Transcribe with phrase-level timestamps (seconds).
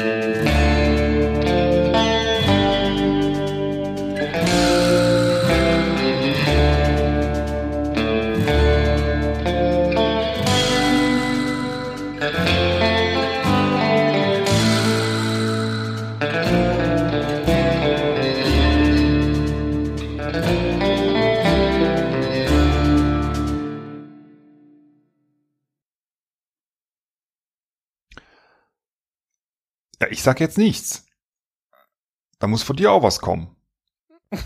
[0.00, 0.29] Ja,
[30.20, 31.06] ich sag jetzt nichts.
[32.40, 33.56] Da muss von dir auch was kommen.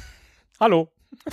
[0.60, 0.92] Hallo.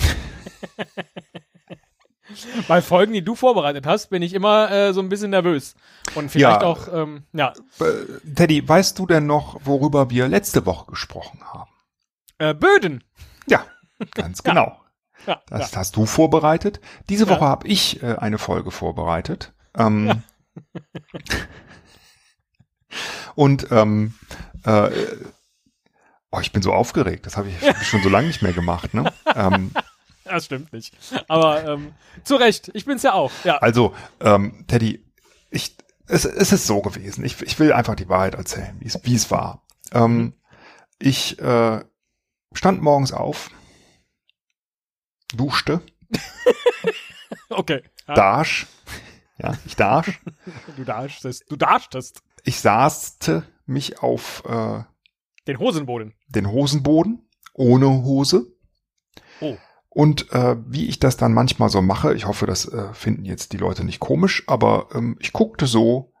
[2.66, 5.76] Bei Folgen, die du vorbereitet hast, bin ich immer äh, so ein bisschen nervös.
[6.16, 6.66] Und vielleicht Ja.
[6.66, 11.70] auch, ähm, ja, Äh, Teddy, weißt du denn noch, worüber wir letzte Woche gesprochen haben?
[12.38, 13.04] äh, Böden.
[13.46, 13.64] Ja,
[14.14, 14.76] ganz genau.
[15.24, 15.78] Ja, Das ja.
[15.78, 16.80] hast du vorbereitet.
[17.08, 17.28] Diese.
[17.28, 19.52] Woche habe ich äh, eine Folge vorbereitet.
[19.76, 20.24] Ähm,
[23.34, 24.14] und ähm,
[24.64, 24.90] äh,
[26.30, 27.26] oh, ich bin so aufgeregt.
[27.26, 28.94] Das habe ich schon so lange nicht mehr gemacht.
[28.94, 29.12] Ne?
[29.34, 29.72] ähm,
[30.24, 30.94] Das stimmt nicht.
[31.28, 31.92] Aber ähm,
[32.24, 33.32] zu Recht, ich bin's ja auch.
[33.44, 33.58] Ja.
[33.58, 35.04] also, ähm, Teddy,
[35.50, 37.24] ich, es, es ist so gewesen.
[37.24, 39.62] Ich, ich will einfach die Wahrheit erzählen, wie es, war.
[39.92, 40.34] Ähm,
[40.98, 41.84] ich äh,
[42.52, 43.50] stand morgens auf,
[45.34, 45.80] duschte,
[47.48, 47.82] Okay.
[48.08, 48.66] Ja, dasch.
[49.38, 50.20] Ja, ich dasch.
[50.76, 51.50] Du darstest.
[51.50, 52.22] Du darstest.
[52.44, 54.82] Ich saßte mich auf äh,
[55.46, 56.14] Den Hosenboden.
[56.28, 58.52] den Hosenboden ohne Hose.
[59.40, 59.56] Oh.
[59.88, 63.52] Und äh, wie ich das dann manchmal so mache, ich hoffe, das äh, finden jetzt
[63.52, 66.12] die Leute nicht komisch, aber ähm, ich guckte so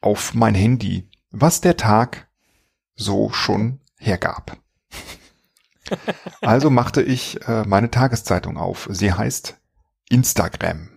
[0.00, 2.28] auf mein Handy, was der Tag
[2.94, 4.56] so schon hergab.
[6.40, 8.88] also machte ich äh, meine Tageszeitung auf.
[8.90, 9.58] Sie heißt
[10.08, 10.88] Instagram.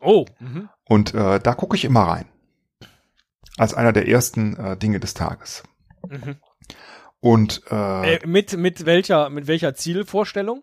[0.00, 0.26] Oh.
[0.40, 0.68] Mhm.
[0.84, 2.26] Und äh, da gucke ich immer rein.
[3.56, 5.62] Als einer der ersten äh, Dinge des Tages.
[6.08, 6.36] Mhm.
[7.20, 10.62] Und äh, Äh, mit, mit welcher, mit welcher Zielvorstellung?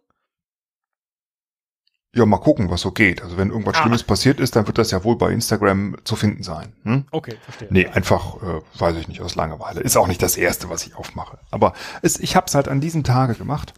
[2.13, 3.21] ja, mal gucken, was so geht.
[3.21, 3.83] Also wenn irgendwas Ah.
[3.83, 6.75] Schlimmes passiert ist, dann wird das ja wohl bei Instagram zu finden sein.
[6.83, 7.05] Hm?
[7.09, 7.69] Okay, verstehe.
[7.71, 9.79] Nee, einfach, äh, weiß ich nicht, aus Langeweile.
[9.79, 11.39] Ist auch nicht das Erste, was ich aufmache.
[11.51, 11.71] Aber
[12.01, 13.73] es, ich habe es halt an diesem Tage gemacht.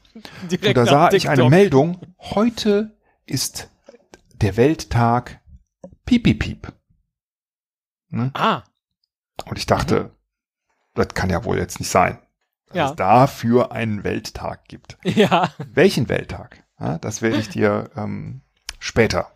[0.49, 1.47] Direkt Und da sah ich eine.
[1.47, 3.69] Meldung, heute ist
[4.33, 5.39] der Welttag
[6.07, 6.73] Piep, Piep, Piep.
[8.09, 8.31] Ne?
[8.33, 8.63] Ah.
[9.45, 10.11] Und ich dachte,
[10.93, 12.19] das kann ja wohl jetzt nicht sein,
[12.67, 12.89] dass Ja.
[12.91, 14.97] es dafür einen Welttag gibt.
[15.03, 15.51] Ja.
[15.57, 16.63] Welchen Welttag?
[16.79, 18.41] Ja, das werde ich dir ähm,
[18.79, 19.31] später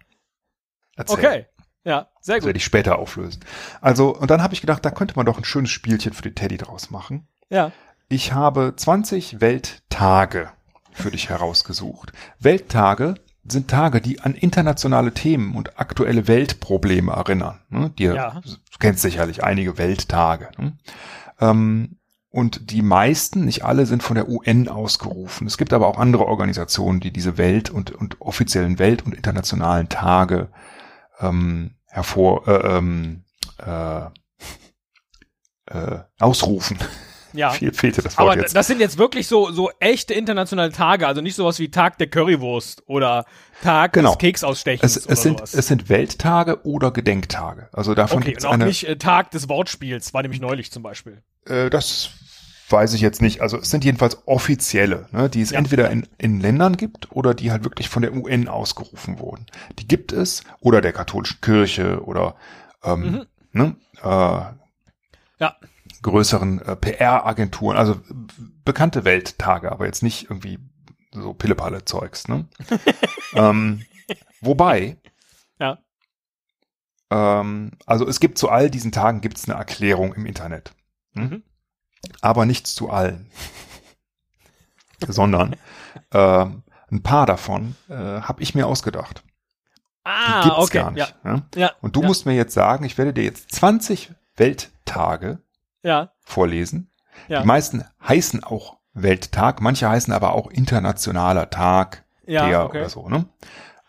[0.95, 1.19] erzählen.
[1.19, 1.45] Okay.
[1.83, 2.55] Ja, sehr Das werde gut.
[2.57, 3.43] ich später auflösen.
[3.79, 6.33] Also, und dann habe ich gedacht, da könnte man doch ein schönes Spielchen für die
[6.35, 7.27] Teddy draus machen.
[7.49, 7.71] Ja.
[8.09, 10.51] Ich habe 20 Welttage
[10.91, 12.11] für dich herausgesucht.
[12.39, 13.15] Welttage
[13.51, 17.59] sind Tage, die an internationale Themen und aktuelle Weltprobleme erinnern.
[17.69, 17.89] Ne?
[17.91, 18.41] Dir, Ja.
[18.41, 20.49] Du kennst sicherlich einige Welttage.
[20.57, 20.77] Ne?
[21.39, 21.97] Ähm,
[22.29, 25.47] und die meisten, nicht alle, sind von der UN ausgerufen.
[25.47, 29.89] Es gibt aber auch andere Organisationen, die diese Welt- und, und offiziellen Welt- und internationalen
[29.89, 30.49] Tage
[31.19, 33.23] ähm, hervor äh, ähm,
[33.65, 34.01] äh,
[35.65, 36.77] äh, ausrufen.
[37.37, 37.51] Ja.
[37.51, 38.55] Viel fehlte das Wort Aber jetzt.
[38.55, 42.07] das sind jetzt wirklich so, so echte internationale Tage, also nicht sowas wie Tag der
[42.07, 43.25] Currywurst oder
[43.63, 44.09] Tag Genau.
[44.11, 45.53] des Keksausstechens Es, es, sind, sowas.
[45.53, 47.69] es sind Welttage oder Gedenktage.
[47.71, 48.65] Also davon okay, gibt's und auch eine.
[48.65, 51.21] nicht äh, Tag des Wortspiels, war nämlich neulich zum Beispiel.
[51.45, 52.09] Äh, das
[52.69, 53.41] weiß ich jetzt nicht.
[53.41, 55.59] Also es sind jedenfalls offizielle, ne, die es Ja.
[55.59, 59.45] entweder in, in Ländern gibt oder die halt wirklich von der UN ausgerufen wurden.
[59.79, 62.35] Die gibt es oder der katholischen Kirche oder
[62.83, 64.59] ähm, ne, äh, Mhm.
[65.39, 65.55] Ja.
[66.01, 67.97] Größeren äh, PR-Agenturen, also äh,
[68.63, 70.59] bekannte Welttage, aber jetzt nicht irgendwie
[71.11, 72.27] so Pillepalle-Zeugs.
[72.27, 72.47] Ne?
[73.33, 73.83] ähm,
[74.41, 74.97] wobei,
[75.59, 75.79] Ja.
[77.09, 80.73] ähm, also es gibt zu all diesen Tagen gibt's eine Erklärung im Internet.
[81.13, 81.23] Hm?
[81.23, 81.43] Mhm.
[82.21, 83.29] Aber nichts zu allen.
[85.07, 85.55] Sondern
[86.13, 89.23] ähm, ein paar davon äh, habe ich mir ausgedacht.
[89.25, 90.77] Die Ah, gibt's okay.
[90.77, 91.15] gar nicht.
[91.23, 91.31] Ja.
[91.35, 91.41] Ja?
[91.55, 91.71] Ja.
[91.81, 92.07] Und du ja.
[92.07, 95.39] musst mir jetzt sagen, ich werde dir jetzt 20 Welttage
[95.87, 96.11] Ja.
[96.25, 96.91] vorlesen.
[97.29, 97.41] Ja.
[97.41, 102.79] Die meisten heißen auch Welttag, manche heißen aber auch internationaler Tag Ja, der okay.
[102.79, 103.07] oder so.
[103.09, 103.25] Ne?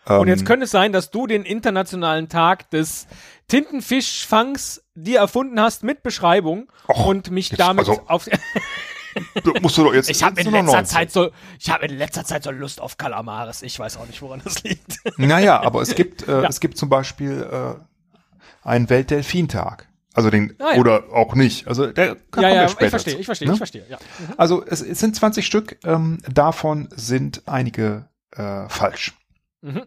[0.05, 3.05] Und Ähm, jetzt könnte es sein, dass du den internationalen Tag des
[3.47, 8.27] Tintenfischfangs dir erfunden hast mit Beschreibung Och, und mich jetzt, damit also, auf.
[9.61, 10.09] musst du doch jetzt.
[10.09, 10.85] Ich habe in nur noch letzter 19.
[10.95, 13.61] Zeit so, ich habe in letzter Zeit so Lust auf Kalamares.
[13.61, 14.99] Ich weiß auch nicht, woran das liegt.
[15.17, 16.47] Naja, aber es gibt, äh, Ja.
[16.49, 19.88] es gibt zum Beispiel äh, einen Weltdelfintag.
[20.19, 20.79] Also den, Ah, ja.
[20.79, 21.67] oder auch nicht.
[21.67, 23.53] Also der kann ja, ja, später ich verstehe, ich verstehe, ne?
[23.53, 23.85] ich verstehe.
[23.89, 23.97] Ja.
[24.19, 24.33] Mhm.
[24.37, 29.13] Also es, es sind 20 Stück, ähm, davon sind einige äh, falsch.
[29.61, 29.83] Mhm.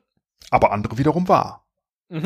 [0.50, 1.67] Aber andere wiederum wahr.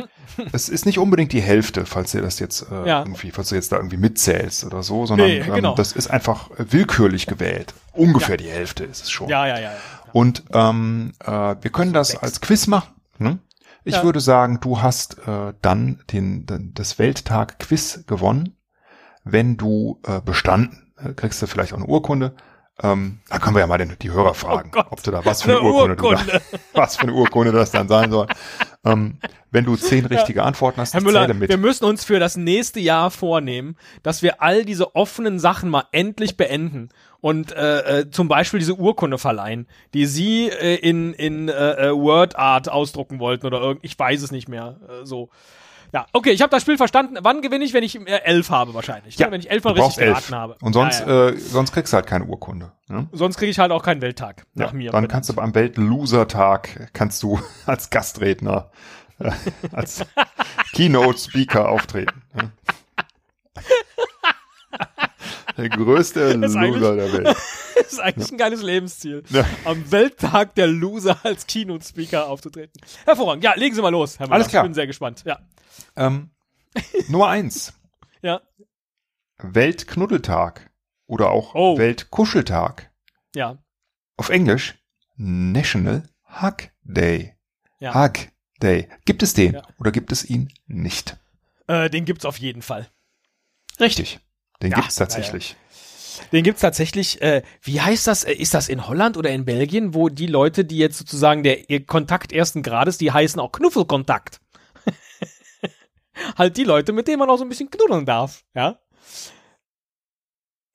[0.53, 2.99] Es ist nicht unbedingt die Hälfte, falls ihr das jetzt äh, Ja.
[3.01, 5.71] irgendwie, falls du jetzt da irgendwie mitzählst oder so, sondern Nee, genau.
[5.71, 7.73] ähm, das ist einfach willkürlich gewählt.
[7.93, 9.29] Ungefähr die Hälfte ist es schon.
[9.29, 9.73] Ja, ja, ja.
[10.13, 11.31] Und ähm, äh,
[11.61, 12.93] wir können das als Quiz machen.
[13.19, 13.39] Ne?
[13.87, 14.03] Ich Ja.
[14.03, 18.57] würde sagen, du hast äh, dann den, den das Welttag-Quiz gewonnen,
[19.23, 20.93] wenn du äh, bestanden.
[20.99, 22.35] Äh, kriegst du vielleicht auch eine Urkunde.
[22.83, 25.43] Ähm, da können wir ja mal den, die Hörer fragen, Oh ob du da was
[25.43, 26.43] für eine, Eine Urkunde, Urkunde.
[26.53, 28.27] da, was für eine Urkunde das dann sein soll.
[28.85, 29.19] ähm,
[29.53, 31.49] wenn du zehn richtige Antworten hast, Herr Müller, mit.
[31.49, 35.85] wir müssen uns für das nächste Jahr vornehmen, dass wir all diese offenen Sachen mal
[35.93, 36.89] endlich beenden
[37.21, 41.93] und äh, äh, zum Beispiel diese Urkunde verleihen, die Sie äh, in, in äh, äh,
[41.93, 44.77] Word Art ausdrucken wollten oder irgend, ich weiß es nicht mehr.
[44.89, 45.31] Äh, so.
[45.93, 47.17] Ja, okay, ich habe das Spiel verstanden.
[47.23, 49.19] Wann gewinne ich, wenn ich äh, elf habe wahrscheinlich?
[49.19, 49.31] ne?
[49.31, 50.09] wenn ich elf mal richtig elf.
[50.09, 50.57] geraten habe.
[50.61, 51.29] Und sonst, Ja, ja.
[51.31, 52.73] Äh, sonst kriegst du halt keine Urkunde.
[52.89, 53.09] Ne?
[53.13, 54.91] sonst kriege ich halt auch keinen Welttag nach Ja, mir.
[54.91, 58.71] Dann kannst du beim Weltloser-Tag kannst du als Gastredner,
[59.19, 59.31] äh,
[59.73, 60.05] als
[60.75, 62.23] Keynote-Speaker auftreten.
[62.35, 62.53] Ne?
[65.57, 67.27] Der größte Das ist Loser der Welt.
[67.27, 69.23] Das ist eigentlich ein geiles Lebensziel.
[69.31, 69.45] Ja.
[69.65, 72.81] Am Welttag der Loser als Keynote-Speaker aufzutreten.
[73.05, 73.45] Hervorragend.
[73.45, 74.35] Ja, legen Sie mal los, Herr Müller.
[74.37, 74.63] Alles klar.
[74.65, 75.23] Ich bin sehr gespannt.
[75.25, 75.39] Ja.
[75.97, 76.31] Ähm,
[77.09, 77.73] Nummer eins.
[78.23, 78.41] Ja.
[79.39, 80.71] Weltknuddeltag
[81.07, 81.79] oder auch Oh.
[81.79, 82.91] Weltkuscheltag.
[83.35, 83.59] Ja.
[84.17, 84.75] Auf Englisch
[85.17, 86.09] National
[86.43, 87.35] Hug Day.
[87.81, 87.95] Ja.
[87.95, 88.29] Hug
[88.63, 88.89] Day.
[89.05, 89.63] Gibt es den Ja.
[89.79, 91.19] oder gibt es ihn nicht?
[91.67, 92.89] Äh, den gibt's auf jeden Fall.
[93.79, 94.21] Richtig.
[94.63, 95.57] Den Ja, gibt's tatsächlich.
[96.33, 98.25] Den gibt's tatsächlich, äh, wie heißt das?
[98.25, 101.69] Äh, Ist das in Holland oder in Belgien, wo die Leute, die jetzt sozusagen der
[101.69, 104.41] ihr Kontakt ersten Grades, die heißen auch Knuffelkontakt.
[106.39, 108.79] halt die Leute, mit denen man auch so ein bisschen knuddeln darf, ja?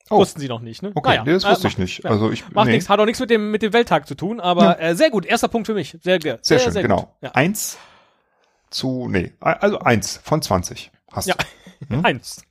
[0.09, 0.17] Oh.
[0.17, 0.91] Wussten sie noch nicht, ne?
[0.93, 2.03] Okay, Naja, nee, das äh, wusste macht- ich nicht.
[2.03, 2.09] ja.
[2.09, 2.73] Also ich Macht nee.
[2.73, 5.25] nichts, hat auch nichts mit dem, mit dem Welttag zu tun, aber äh, sehr gut.
[5.25, 5.97] Erster Punkt für mich.
[6.03, 6.97] Sehr, sehr, Sehr, schön, sehr genau.
[7.03, 7.09] Gut.
[7.21, 7.31] Ja.
[7.31, 7.77] Eins
[8.69, 11.35] zu, nee, also eins von 20 hast Ja.
[11.89, 11.95] du.
[11.95, 12.05] Hm?
[12.05, 12.43] Eins.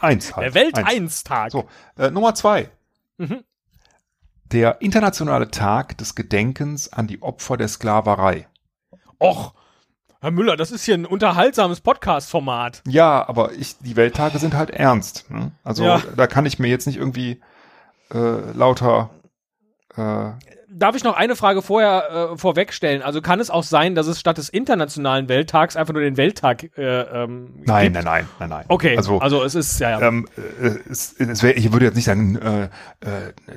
[0.00, 0.46] Eins halt.
[0.46, 0.88] Der welt Eins.
[0.88, 2.70] eins tag So, äh, Nummer zwei.
[3.18, 3.42] Mhm.
[4.44, 8.48] Der internationale Tag des Gedenkens an die Opfer der Sklaverei.
[9.20, 9.54] Och,
[10.20, 12.82] Herr Müller, das ist hier ein unterhaltsames Podcast-Format.
[12.86, 15.30] Ja, aber ich, die Welttage sind halt ernst.
[15.30, 15.52] Ne?
[15.64, 16.00] Also Ja.
[16.16, 17.40] da kann ich mir jetzt nicht irgendwie
[18.12, 19.10] äh, lauter
[19.96, 20.30] äh,
[20.70, 23.00] Darf ich noch eine Frage vorher äh, vorwegstellen?
[23.00, 26.76] Also kann es auch sein, dass es statt des internationalen Welttags einfach nur den Welttag
[26.76, 27.94] äh, ähm, Nein, gibt?
[27.94, 28.64] nein, nein, nein, nein.
[28.68, 30.00] Okay, Also, also, es ist, ja, ja.
[30.06, 32.68] ähm, äh, es, es wär, ich würde jetzt nicht sagen, äh, äh,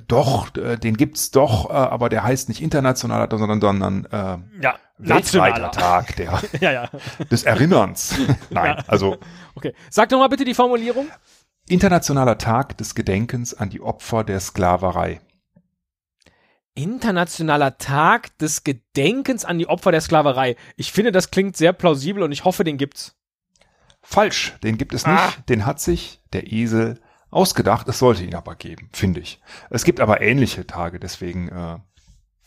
[0.07, 4.75] doch, äh, den gibt's doch, äh, aber der heißt nicht internationaler, sondern, sondern äh, ja,
[4.97, 5.71] weltweiter nationaler.
[5.71, 6.89] Tag der, Ja, ja.
[7.29, 8.15] des Erinnerns.
[8.49, 8.83] Nein, Ja.
[8.87, 9.17] also
[9.55, 9.73] Okay.
[9.89, 11.07] Sag doch mal bitte die Formulierung.
[11.67, 15.19] Internationaler Tag des Gedenkens an die Opfer der Sklaverei.
[16.81, 20.56] Internationaler Tag des Gedenkens an die Opfer der Sklaverei.
[20.75, 23.16] Ich finde, das klingt sehr plausibel und ich hoffe, den gibt's.
[24.01, 25.19] Falsch, den gibt es nicht.
[25.19, 25.33] Ah.
[25.48, 27.00] Den hat sich der Esel
[27.30, 27.88] ausgedacht.
[27.88, 29.39] Es sollte ihn aber geben, finde ich.
[29.69, 31.78] Es gibt aber ähnliche Tage, deswegen, äh,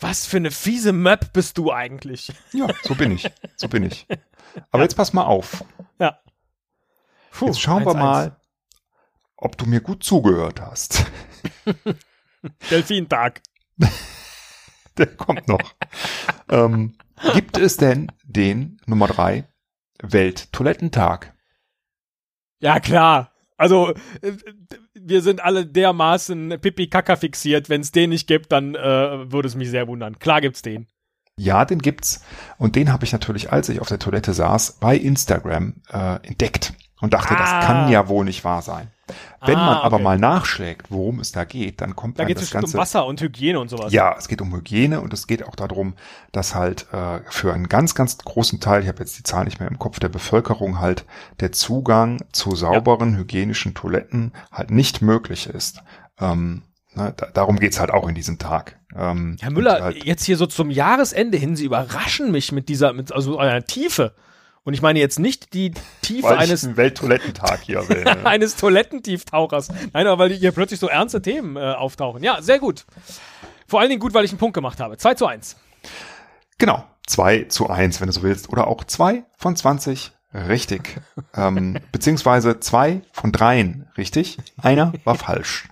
[0.01, 2.33] Was für eine fiese Map bist du eigentlich?
[2.53, 3.31] ja, so bin ich.
[3.57, 4.07] So bin ich.
[4.73, 5.65] Aber jetzt pass mal auf.
[6.01, 6.19] Ja.
[7.31, 7.99] Puh, Jetzt schauen wir 1-1.
[7.99, 8.37] mal,
[9.37, 11.07] ob du mir gut zugehört hast.
[12.71, 13.41] Delfintag.
[14.99, 15.75] Der kommt noch.
[16.49, 16.95] ähm,
[17.33, 19.49] gibt es denn den Nummer drei
[20.03, 21.35] Welttoilettentag?
[22.61, 23.31] Ja, klar.
[23.57, 23.91] Also,
[24.23, 24.33] äh,
[24.95, 27.69] wir sind alle dermaßen Pipi-Kaka fixiert.
[27.69, 30.19] Wenn es den nicht gibt, dann äh, würde es mich sehr wundern.
[30.19, 30.87] Klar gibt's den.
[31.37, 32.25] Ja, den gibt's.
[32.59, 36.75] Und den habe ich natürlich, als ich auf der Toilette saß, bei Instagram äh, entdeckt
[37.01, 37.39] und dachte, Ah.
[37.39, 38.91] das kann ja wohl nicht wahr sein.
[39.45, 40.03] Wenn Ah, man aber okay.
[40.05, 42.77] mal nachschlägt, worum es da geht, dann kommt Da geht es das bestimmt Ganze.
[42.77, 43.93] um Wasser und Hygiene und sowas.
[43.93, 45.95] Ja, es geht um Hygiene und es geht auch darum,
[46.33, 49.61] dass halt äh, für einen ganz, ganz großen Teil, ich habe jetzt die Zahl nicht
[49.61, 51.05] mehr im Kopf, der Bevölkerung halt
[51.41, 55.83] der Zugang zu sauberen, hygienischen Toiletten halt nicht möglich ist.
[56.19, 56.63] Ähm,
[56.95, 58.79] ne, da, darum geht's halt auch in diesem Tag.
[58.97, 62.93] Ähm, Herr Müller, halt, jetzt hier so zum Jahresende hin, Sie überraschen mich mit dieser,
[62.93, 64.15] mit also einer Tiefe.
[64.65, 68.05] Und ich meine jetzt nicht die Tiefe weil ich eines, einen Welttoilettentag hier will.
[68.05, 68.25] ne?
[68.25, 69.69] eines Toilettentieftauchers.
[69.93, 72.23] Nein, aber weil hier plötzlich so ernste Themen äh, auftauchen.
[72.23, 72.87] Ja, sehr gut.
[73.67, 74.97] Vor allen Dingen gut, weil ich einen Punkt gemacht habe.
[74.97, 75.57] 2 zu 1.
[76.57, 78.49] Genau, 2 zu 1, wenn du so willst.
[78.49, 80.99] Oder auch 2 von 20, richtig.
[81.35, 84.39] ähm, beziehungsweise 2 von 3, richtig.
[84.57, 85.69] Einer war falsch.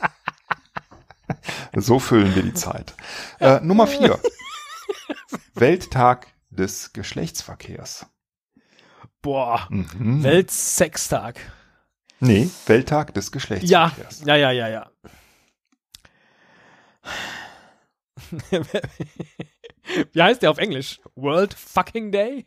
[1.74, 2.92] so füllen wir die Zeit.
[3.40, 4.18] Äh, Nummer 4.
[5.54, 8.06] Welttag des Geschlechtsverkehrs.
[9.22, 10.22] Boah, Mhm.
[10.22, 11.40] Weltsextag.
[12.20, 14.22] nee, Welttag des Ja, Geschlechtsverkehrs.
[14.24, 14.90] ja, ja, ja, ja.
[20.12, 21.00] Wie heißt der auf Englisch?
[21.14, 22.46] World Fucking Day?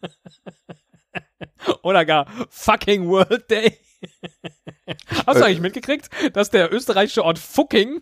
[1.82, 3.78] Oder gar fucking World Day.
[5.26, 8.00] Hast du eigentlich mitgekriegt, dass der österreichische Ort Fucking,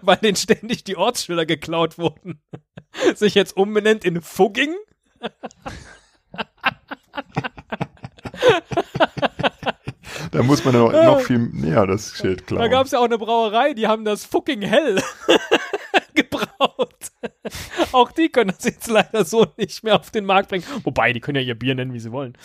[0.00, 2.40] weil denen ständig die Ortsschilder geklaut wurden,
[3.14, 4.74] sich jetzt umbenennt in Fugging?
[10.30, 12.70] Da muss man ja noch, noch viel näher das Schild Da klauen.
[12.70, 15.00] gab es ja auch eine Brauerei, die haben das Fucking Hell
[16.14, 17.12] gebraut.
[17.92, 20.64] auch die können das jetzt leider so nicht mehr auf den Markt bringen.
[20.84, 22.36] Wobei, die können ja ihr Bier nennen, wie sie wollen.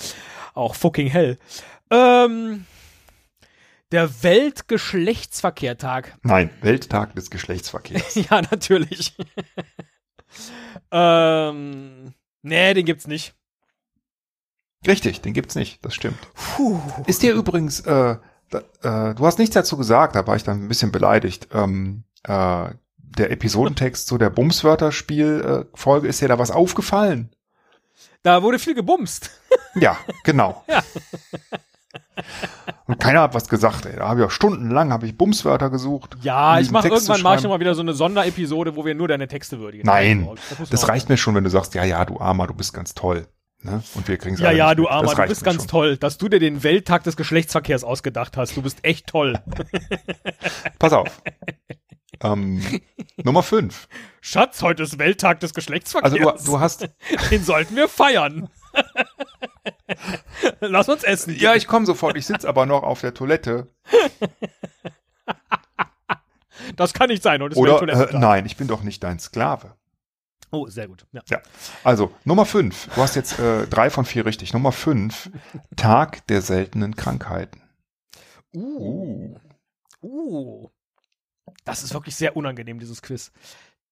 [0.53, 1.37] Auch Fucking Hell.
[1.89, 2.65] Ähm,
[3.91, 6.17] der Weltgeschlechtsverkehrtag.
[6.23, 8.15] Nein, Welttag des Geschlechtsverkehrs.
[8.29, 9.13] ja, natürlich.
[10.91, 12.13] ähm,
[12.43, 13.35] nee, den gibt's nicht.
[14.87, 16.17] Richtig, den gibt's nicht, das stimmt.
[16.33, 16.79] Puh.
[17.07, 18.17] Ist dir übrigens, äh,
[18.49, 21.47] da, äh, du hast nichts dazu gesagt, da war ich dann ein bisschen beleidigt.
[21.53, 27.29] Ähm, äh, der Episodentext zu der Bumswörterspiel-Folge, ist dir da was aufgefallen?
[28.23, 29.29] Da wurde viel gebumst.
[29.75, 30.63] Ja, genau.
[30.73, 30.81] Ja.
[32.85, 33.95] Und keiner hat was gesagt, ey.
[33.95, 36.17] Da habe ich auch stundenlang habe ich Bumswörter gesucht.
[36.21, 37.43] Ja, um ich mache irgendwann mache ich schreiben.
[37.43, 39.85] noch mal wieder so eine Sonderepisode, wo wir nur deine Texte würdigen.
[39.85, 40.27] Nein,
[40.69, 42.93] Das man reicht mir schon, wenn du sagst, ja, ja, du Armer, du bist ganz
[42.93, 43.27] toll.
[43.63, 43.81] Ne?
[43.93, 45.67] Und wir kriegen Ja, ja, du Armer, du bist ganz schon.
[45.69, 48.57] toll, dass du dir den Welttag des Geschlechtsverkehrs ausgedacht hast.
[48.57, 49.39] Du bist echt toll.
[50.79, 51.21] Pass auf.
[52.21, 52.61] ähm,
[53.23, 53.87] Nummer fünf.
[54.21, 56.43] Schatz, heute ist Welttag des Also Geschlechtsverkehrs.
[56.43, 56.89] du, du hast,
[57.31, 58.49] Den sollten wir feiern.
[60.59, 61.35] Lass uns essen.
[61.37, 63.67] ja, ich komme sofort, ich sitze aber noch auf der Toilette.
[66.75, 67.41] das kann nicht sein.
[67.41, 69.75] Heute ist Oder, äh, nein, ich bin doch nicht dein Sklave.
[70.53, 71.07] Oh, sehr gut.
[71.11, 71.23] Ja.
[71.29, 71.41] Ja,
[71.83, 72.87] also Nummer fünf.
[72.93, 74.53] Du hast jetzt äh, drei von vier richtig.
[74.53, 75.31] Nummer fünf.
[75.75, 77.63] Tag der seltenen Krankheiten.
[78.53, 79.35] Uh.
[80.03, 80.69] Uh.
[81.65, 83.31] Das ist wirklich sehr unangenehm, dieses Quiz.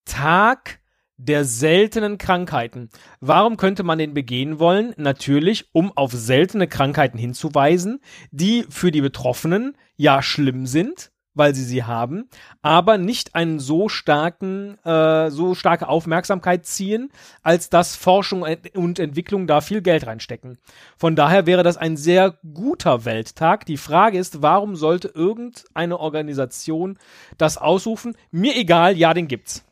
[0.05, 0.79] Tag
[1.17, 2.89] der seltenen Krankheiten.
[3.19, 4.93] Warum könnte man den begehen wollen?
[4.97, 11.63] Natürlich, um auf seltene Krankheiten hinzuweisen, die für die Betroffenen ja schlimm sind, weil sie
[11.63, 12.29] sie haben,
[12.61, 17.11] aber nicht einen so starken, äh, so starke Aufmerksamkeit ziehen,
[17.41, 20.57] als dass Forschung und Entwicklung da viel Geld reinstecken.
[20.97, 23.65] Von daher wäre das ein sehr guter Welttag.
[23.65, 26.97] Die Frage ist, warum sollte irgendeine Organisation
[27.37, 28.15] das ausrufen?
[28.31, 29.63] Mir egal, ja, den gibt's.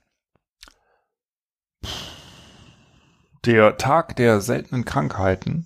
[3.46, 5.66] Der Tag der seltenen Krankheiten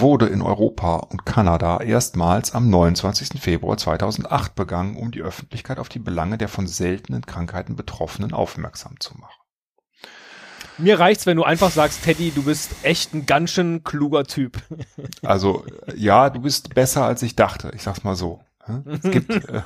[0.00, 3.40] wurde in Europa und Kanada erstmals am 29.
[3.40, 8.98] Februar 2008 begangen, um die Öffentlichkeit auf die Belange der von seltenen Krankheiten Betroffenen aufmerksam
[8.98, 9.40] zu machen.
[10.78, 14.60] Mir reicht's, wenn du einfach sagst, Teddy, du bist echt ein ganz schön kluger Typ.
[15.22, 17.70] Also ja, du bist besser als ich dachte.
[17.74, 18.40] Ich sag's mal so.
[18.86, 19.62] Es gibt, äh,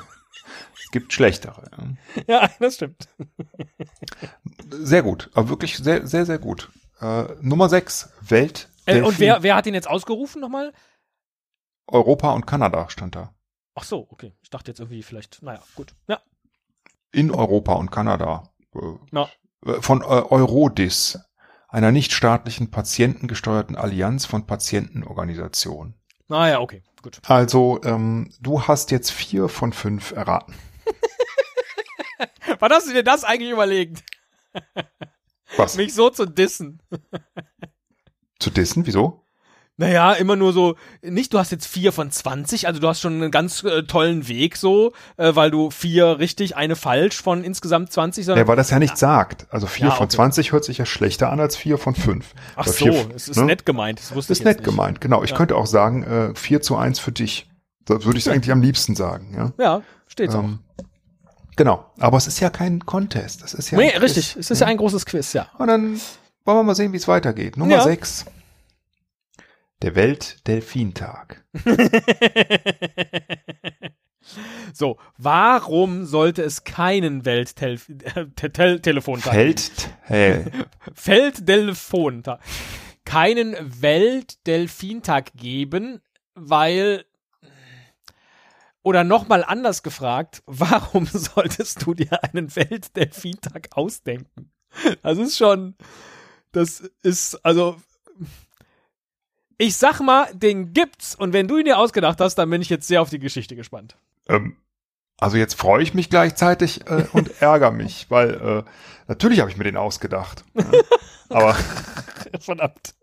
[0.85, 1.97] es gibt schlechtere.
[2.27, 2.43] ja.
[2.43, 3.09] ja, das stimmt.
[4.71, 6.71] Sehr gut, aber wirklich sehr, sehr, sehr gut.
[7.01, 8.69] Äh, Nummer 6, Welt.
[8.89, 10.73] Äh, und wer, wer hat ihn jetzt ausgerufen nochmal?
[11.87, 13.35] Europa und Kanada stand da.
[13.75, 14.33] Ach so, okay.
[14.43, 15.95] Ich dachte jetzt irgendwie vielleicht, naja, gut.
[16.09, 16.21] Ja,
[17.13, 18.51] In Europa und Kanada.
[18.75, 18.79] Äh,
[19.13, 19.29] Ja.
[19.67, 21.19] äh, Von äh, Eurodis,
[21.69, 25.95] einer nichtstaatlichen patientengesteuerten Allianz von Patientenorganisationen.
[26.29, 27.21] naja, okay, gut.
[27.27, 30.55] Also, ähm, du hast jetzt vier von fünf erraten.
[32.59, 34.03] Wann hast du dir das eigentlich überlegt?
[35.57, 35.77] Was?
[35.77, 36.83] Mich so zu dissen.
[38.39, 38.87] Zu dissen?
[38.87, 39.25] Wieso?
[39.81, 43.13] Naja, immer nur so, nicht du hast jetzt vier von 20, also du hast schon
[43.15, 47.93] einen ganz äh, tollen Weg so, äh, weil du vier richtig, eine falsch von insgesamt
[47.93, 49.47] 20, sondern, Ja, weil das ja nicht sagt.
[49.53, 50.17] Also vier Ja, von okay.
[50.17, 52.35] 20 hört sich ja schlechter an als vier von fünf.
[52.57, 53.45] ach Weil so, vier- es ist ne?
[53.45, 54.65] nett gemeint, das wusste ist ich jetzt nett nicht.
[54.65, 55.23] gemeint, genau.
[55.23, 55.37] Ich Ja.
[55.37, 57.49] könnte auch sagen, äh, 4 zu 1 für dich.
[57.87, 59.53] So würde ich es eigentlich am liebsten sagen, ja.
[59.65, 60.43] Ja, steht's auch.
[60.43, 60.59] Ähm,
[61.55, 61.85] genau.
[62.01, 63.45] Aber es ist ja kein Contest.
[63.45, 65.47] Das ist ja Nee, richtig, Quiz, es ist ja ein großes Quiz, ja.
[65.57, 66.01] Und dann
[66.49, 67.59] wollen wir mal sehen, wie es weitergeht.
[67.59, 67.83] Nummer Ja.
[67.83, 68.25] 6.
[69.83, 71.45] Der Weltdelfintag.
[74.73, 79.35] so, warum sollte es keinen Welttelefontag
[80.09, 80.45] äh,
[80.95, 82.41] Felddelfontag.
[83.05, 86.01] Keinen Weltdelfintag geben,
[86.35, 87.05] weil
[88.83, 94.51] oder nochmal anders gefragt, warum solltest du dir einen Weltdelfintag ausdenken?
[95.03, 95.75] Das ist schon,
[96.53, 97.77] das ist, also,
[99.59, 102.69] ich sag mal, den gibt's und wenn du ihn dir ausgedacht hast, dann bin ich
[102.69, 103.97] jetzt sehr auf die Geschichte gespannt.
[104.29, 104.57] ähm,
[105.21, 108.71] also jetzt freue ich mich gleichzeitig äh, und ärgere mich, weil äh,
[109.09, 110.45] natürlich habe ich mir den ausgedacht.
[110.55, 110.65] Ja.
[111.31, 111.57] Aber
[112.41, 112.95] Verdammt.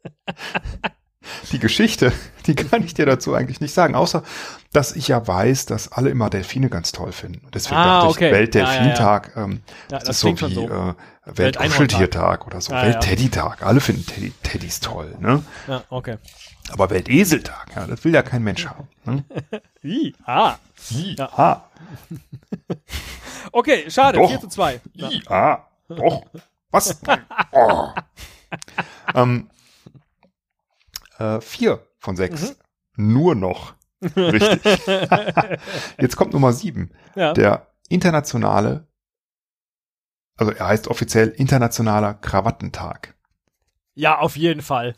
[1.52, 2.12] Die Geschichte,
[2.48, 4.24] die kann ich dir dazu eigentlich nicht sagen, außer
[4.74, 7.48] dass ich ja weiß, dass alle immer Delfine ganz toll finden.
[7.54, 8.32] Deswegen Ah, dachte ich, okay.
[8.32, 10.70] Weltdelfintag, ähm, Ja, das, das ist so wie so.
[10.70, 10.94] äh.
[11.28, 12.94] Weltkuscheltiertag oder so, Ah, ja.
[12.94, 13.64] Weltteddytag.
[13.64, 15.42] Alle finden Teddy, Teddys toll, ne?
[15.68, 16.18] Ja, okay.
[16.70, 18.88] Aber Welteseltag, ja, das will ja kein Mensch haben.
[19.06, 19.24] Ne?
[19.84, 20.56] I, ah.
[20.90, 21.30] Ja.
[21.36, 21.64] Ah,
[23.52, 24.30] Okay, schade, Doch.
[24.30, 24.82] 4 zu 2.
[24.94, 25.10] Ja.
[25.10, 25.58] I, ah,
[25.90, 26.24] doch.
[26.72, 27.00] Was?
[27.52, 27.90] Oh.
[29.16, 29.50] ähm,
[31.18, 32.56] äh, vier von sechs.
[32.98, 33.14] Mhm.
[33.14, 33.76] Nur noch.
[34.02, 34.88] Richtig.
[36.00, 36.92] Jetzt kommt Nummer sieben.
[37.16, 37.34] Ja.
[37.34, 38.88] Der internationale,
[40.38, 43.16] also er heißt offiziell Internationaler Krawattentag.
[43.96, 44.96] ja, auf jeden Fall.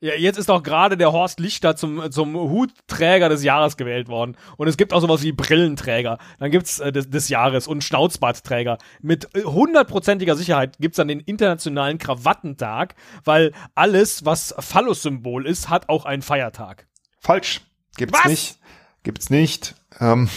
[0.00, 4.36] Ja, jetzt ist doch gerade der Horst Lichter zum, zum Hutträger des Jahres gewählt worden.
[4.56, 6.18] Und es gibt auch sowas wie Brillenträger.
[6.38, 8.78] Dann gibt's äh, des, des Jahres und Schnauzbartträger.
[9.00, 15.88] Mit äh, hundertprozentiger Sicherheit gibt's dann den internationalen Krawattentag, weil alles, was Phallus-Symbol ist, hat
[15.88, 16.86] auch einen Feiertag.
[17.18, 17.62] Falsch.
[17.96, 18.30] Gibt's Was?
[18.30, 18.58] nicht.
[19.02, 19.74] Gibt's nicht.
[19.98, 20.28] Ähm,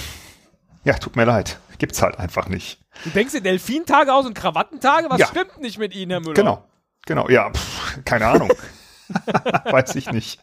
[0.83, 1.59] ja, tut mir leid.
[1.77, 2.79] Gibt's halt einfach nicht.
[3.03, 5.07] Du denkst dir Delfintage aus und Krawattentage?
[5.09, 5.27] Was Ja.
[5.27, 6.33] stimmt nicht mit Ihnen, Herr Müller?
[6.33, 6.63] Genau.
[7.05, 7.29] Genau.
[7.29, 8.51] Ja, pff, keine Ahnung.
[9.71, 10.39] Weiß ich nicht.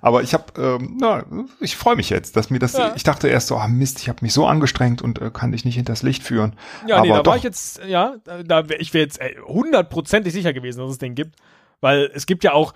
[0.00, 1.24] Aber ich habe, ähm, na,
[1.60, 2.74] ich freue mich jetzt, dass mir das.
[2.74, 2.92] Ja.
[2.96, 5.64] Ich dachte erst so, ah Mist, ich habe mich so angestrengt und äh, kann dich
[5.64, 6.54] nicht hinters Licht führen.
[6.86, 9.34] Ja, Aber nee, da doch, war ich jetzt, ja, da wär, ich wäre jetzt äh,
[9.46, 11.36] hundertprozentig sicher gewesen, dass es den gibt.
[11.80, 12.72] Weil es gibt ja auch,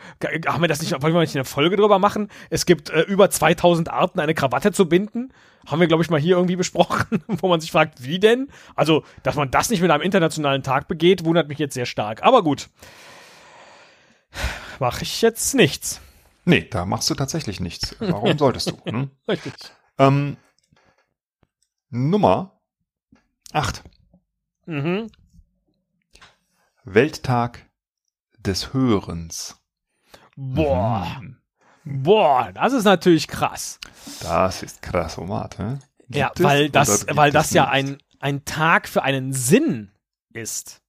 [0.47, 2.29] haben wir das nicht, wollen wir nicht eine Folge drüber machen?
[2.51, 5.33] Es gibt äh, über 2000 Arten, eine Krawatte zu binden.
[5.67, 8.49] Haben wir, glaube ich, mal hier irgendwie besprochen, wo man sich fragt, wie denn?
[8.75, 12.23] Also, dass man das nicht mit einem internationalen Tag begeht, wundert mich jetzt sehr stark.
[12.23, 12.69] Aber gut.
[14.79, 16.01] Mache ich jetzt nichts.
[16.45, 17.97] Nee, da machst du tatsächlich nichts.
[17.99, 18.91] Warum solltest du?
[18.91, 19.11] Ne?
[19.29, 19.53] Richtig.
[19.99, 20.37] Ähm,
[21.91, 22.61] Nummer
[23.53, 23.83] 8.
[24.67, 25.11] Mhm.
[26.85, 27.67] Welttag
[28.39, 29.61] des Hörens.
[30.37, 31.17] Boah.
[31.19, 31.37] Hm,
[31.85, 33.79] Boah, das ist natürlich krass.
[34.21, 35.79] Das ist krass, Omat, hä?
[36.09, 39.91] Ja, Gibt es weil das, weil das ja ein, ein Tag für einen Sinn
[40.33, 40.83] ist.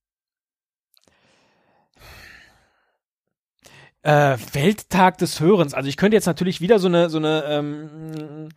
[4.02, 5.74] Äh, Welttag des Hörens.
[5.74, 8.50] Also ich könnte jetzt natürlich wieder so eine, so eine ähm,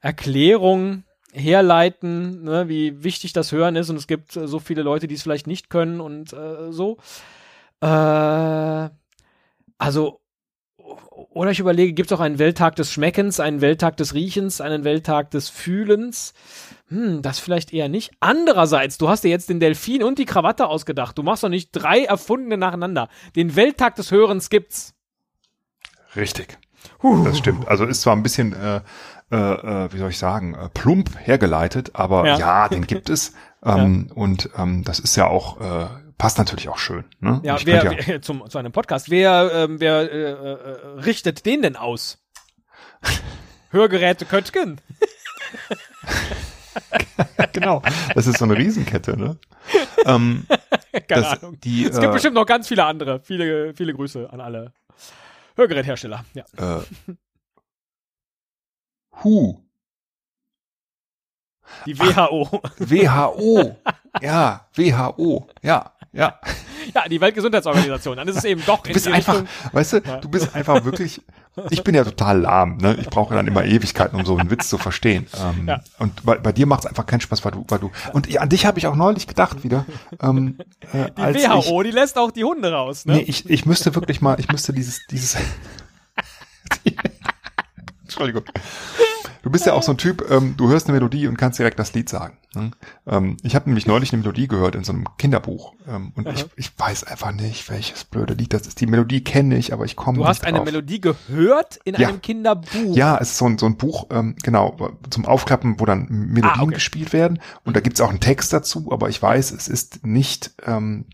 [0.00, 5.06] Erklärung herleiten, ne, wie wichtig das Hören ist und es gibt äh, so viele Leute,
[5.06, 6.96] die es vielleicht nicht können und äh, so.
[7.80, 8.88] Äh,
[9.78, 10.20] also
[11.30, 14.84] oder ich überlege, gibt es auch einen Welttag des Schmeckens, einen Welttag des Riechens, einen
[14.84, 16.32] Welttag des Fühlens?
[16.88, 18.12] Hm, das vielleicht eher nicht.
[18.20, 21.18] Andererseits, du hast dir jetzt den Delfin und die Krawatte ausgedacht.
[21.18, 23.08] Du machst doch nicht drei erfundene nacheinander.
[23.34, 24.94] Den Welttag des Hörens gibt's.
[26.14, 26.58] Richtig.
[27.24, 27.68] Das stimmt.
[27.68, 28.80] Also ist zwar ein bisschen, äh,
[29.30, 32.38] äh, äh, wie soll ich sagen, äh, plump hergeleitet, aber Ja.
[32.38, 33.32] ja, den gibt es.
[33.64, 35.86] Ähm, Und ähm, das ist ja auch, äh,
[36.18, 37.04] passt natürlich auch schön.
[37.20, 37.40] Ne?
[37.44, 39.10] Ja, wer, ja wer zum, zu einem Podcast.
[39.10, 42.18] Wer, ähm, wer äh, äh, richtet den denn aus?
[43.70, 44.80] Hörgeräte Köttgen.
[47.52, 47.82] genau.
[48.14, 49.38] Das ist so eine Riesenkette, ne?
[50.04, 50.46] ähm,
[50.92, 51.60] Keine das, Ahnung.
[51.60, 53.20] die, Es gibt äh, bestimmt noch ganz viele andere.
[53.20, 54.72] Viele, viele Grüße an alle
[55.56, 56.24] Hörgeräthersteller.
[56.34, 56.44] Ja.
[56.78, 56.82] äh,
[59.24, 59.62] Hu,
[61.86, 62.60] Die WHO.
[62.78, 63.76] WHO,
[64.20, 66.38] ja, WHO, ja, ja.
[66.94, 68.16] Ja, die Weltgesundheitsorganisation.
[68.16, 71.20] Dann ist es eben doch Du bist einfach, weißt du, du bist einfach wirklich,
[71.70, 72.96] ich bin ja total lahm, ne?
[73.00, 75.26] Ich brauche dann immer Ewigkeiten, um so einen Witz zu verstehen.
[75.38, 75.80] Ähm, Ja.
[75.98, 78.40] Und bei, bei dir macht es einfach keinen Spaß, weil du, weil du, und ja,
[78.40, 79.84] an dich habe ich auch neulich gedacht wieder,
[80.22, 80.58] ähm,
[80.92, 83.14] äh, Die als WHO, die lässt auch die Hunde raus, ich, ne?
[83.14, 85.36] nee, ich, ich müsste wirklich mal, ich müsste dieses, dieses,
[88.02, 88.44] Entschuldigung.
[89.46, 91.78] Du bist ja auch so ein Typ, ähm, du hörst eine Melodie und kannst direkt
[91.78, 92.36] das Lied sagen.
[92.56, 92.72] Ne?
[93.06, 96.46] Ähm, ich habe nämlich neulich eine Melodie gehört in so einem Kinderbuch ähm, und ich,
[96.56, 98.80] ich weiß einfach nicht, welches blöde Lied das ist.
[98.80, 100.64] Die Melodie kenne ich, aber ich komme Du nicht hast eine drauf.
[100.66, 102.08] Melodie gehört in Ja.
[102.08, 102.96] einem Kinderbuch.
[102.96, 104.76] Ja, es ist so ein, so ein Buch, ähm, genau,
[105.10, 106.74] zum Aufklappen, wo dann Melodien Ah, okay.
[106.74, 107.38] gespielt werden.
[107.62, 111.04] Und da gibt's auch einen Text dazu, aber ich weiß, es ist nicht ähm,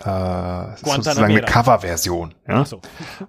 [0.00, 1.42] äh, sozusagen eine.
[1.42, 2.34] Coverversion.
[2.46, 2.64] Ja?
[2.64, 2.80] So.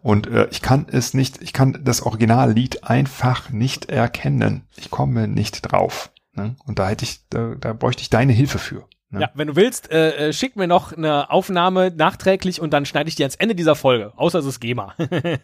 [0.01, 4.67] Und äh, ich kann es nicht, ich kann das Originallied einfach nicht erkennen.
[4.75, 6.11] Ich komme nicht drauf.
[6.33, 6.55] Ne?
[6.65, 8.87] Und da hätte ich, da, da bräuchte ich deine Hilfe für.
[9.09, 9.21] Ne?
[9.21, 13.07] Ja, wenn du willst, äh, äh, schick mir noch eine Aufnahme nachträglich und dann schneide
[13.07, 14.13] ich die ans Ende dieser Folge.
[14.17, 14.95] Außer es ist GEMA.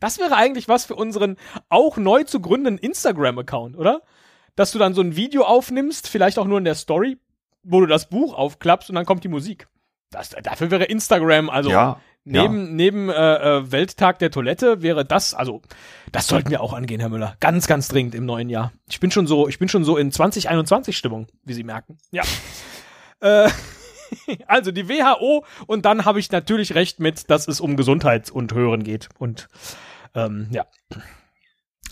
[0.00, 1.36] das wäre eigentlich was für unseren
[1.68, 4.02] auch neu zu gründenden Instagram-Account, oder?
[4.56, 7.18] Dass du dann so ein Video aufnimmst, vielleicht auch nur in der Story,
[7.64, 9.68] wo du das Buch aufklappst und dann kommt die Musik.
[10.10, 15.34] Das, dafür wäre Instagram, also ja, Neben, neben äh, äh, Welttag der Toilette wäre das,
[15.34, 15.60] also
[16.10, 17.36] das sollten wir auch angehen, Herr Müller.
[17.40, 18.72] Ganz, ganz dringend im neuen Jahr.
[18.88, 21.98] Ich bin schon so, ich bin schon so in 2021 Stimmung, wie Sie merken.
[22.12, 22.22] Ja.
[23.20, 23.50] äh,
[24.46, 28.54] also die WHO und dann habe ich natürlich recht mit, dass es um Gesundheit und
[28.54, 29.10] Hören geht.
[29.18, 29.48] Und
[30.14, 30.64] ähm, ja.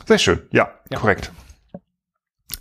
[0.07, 0.41] Sehr schön.
[0.51, 0.99] Ja, Ja.
[0.99, 1.31] korrekt.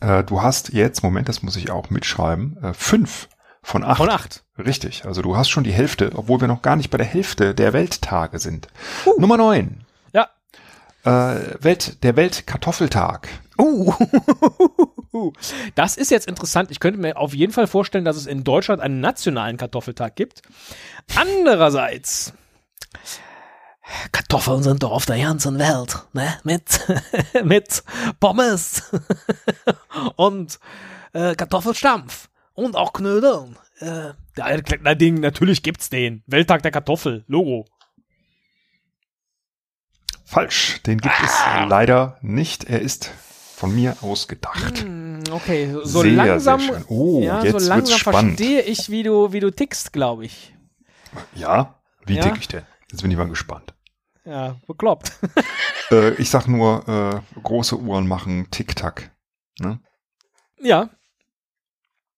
[0.02, 3.30] Äh, du hast jetzt, Moment, das muss ich auch mitschreiben, äh, fünf
[3.64, 3.98] von acht.
[3.98, 4.44] Von acht.
[4.58, 5.06] Richtig.
[5.06, 7.74] Also du hast schon die Hälfte, obwohl wir noch gar nicht bei der Hälfte der
[7.74, 8.68] Welttage sind.
[9.18, 9.86] Nummer neun.
[10.14, 10.30] Ja.
[11.04, 13.30] Äh, Welt, der Weltkartoffeltag.
[13.58, 13.94] Uh.
[15.76, 16.72] Das ist jetzt interessant.
[16.72, 20.42] Ich könnte mir auf jeden Fall vorstellen, dass es in Deutschland einen nationalen Kartoffeltag gibt.
[21.16, 22.34] Andererseits,
[24.12, 26.38] Kartoffeln sind doch auf der ganzen Welt, ne?
[26.44, 26.64] Mit,
[27.44, 27.84] mit
[28.20, 28.84] Pommes
[30.16, 30.60] und
[31.14, 33.58] äh, Kartoffelstampf und auch Knödeln.
[33.80, 36.24] Äh, ja, Ding, natürlich gibt's den.
[36.28, 37.66] Welttag der Kartoffel, Logo.
[40.26, 40.82] Falsch.
[40.84, 41.64] Den gibt Ah.
[41.64, 42.64] es leider nicht.
[42.66, 43.12] Er ist
[43.56, 44.80] von mir ausgedacht.
[44.82, 46.84] Hm, Okay, so, Sehr, langsam, sehr.
[46.90, 48.38] Oh, ja, jetzt so wird's langsam spannend.
[48.38, 50.54] verstehe ich, wie du, wie du tickst, glaube ich.
[51.36, 51.76] Ja?
[52.06, 52.24] Wie Ja?
[52.24, 52.64] tick ich denn?
[52.92, 53.74] Jetzt bin ich mal gespannt.
[54.26, 55.20] Ja, bekloppt.
[55.92, 59.12] Äh, ich sag nur, äh, große Uhren machen Tick-Tack.
[59.60, 59.82] Ne?
[60.58, 60.90] ja,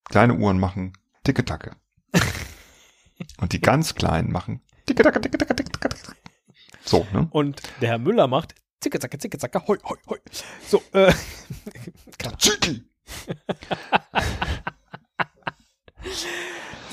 [0.10, 1.76] Kleine Uhren machen Ticke-Tacke.
[3.42, 5.98] Und die ganz kleinen machen Ticke-Tacke, Ticke-Tacke, Ticke-Tacke.
[6.86, 7.28] So, ne?
[7.32, 10.20] und der Herr Müller macht zicke, zacke, zicke, zacke, hoi, hoi, hoi.
[10.68, 11.14] So, äh,
[12.38, 12.84] Ziki.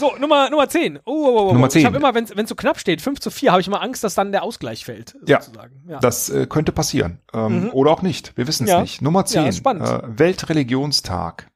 [0.00, 0.98] So Nummer, Nummer 10.
[0.98, 1.52] Oh, oh, oh.
[1.52, 1.86] Nummer Ich 10.
[1.86, 4.14] habe immer, wenn es so knapp steht, 5 zu 4, habe ich immer Angst, dass
[4.14, 5.16] dann der Ausgleich fällt.
[5.26, 5.40] Ja.
[5.40, 5.84] Sozusagen.
[5.88, 5.98] Ja.
[6.00, 7.20] Das äh, könnte passieren.
[7.32, 8.36] Ähm, Oder auch nicht.
[8.36, 8.80] Wir wissen es Ja.
[8.80, 9.00] nicht.
[9.02, 9.44] Nummer 10.
[9.44, 9.86] Ja, spannend.
[9.86, 11.48] Äh, Weltreligionstag.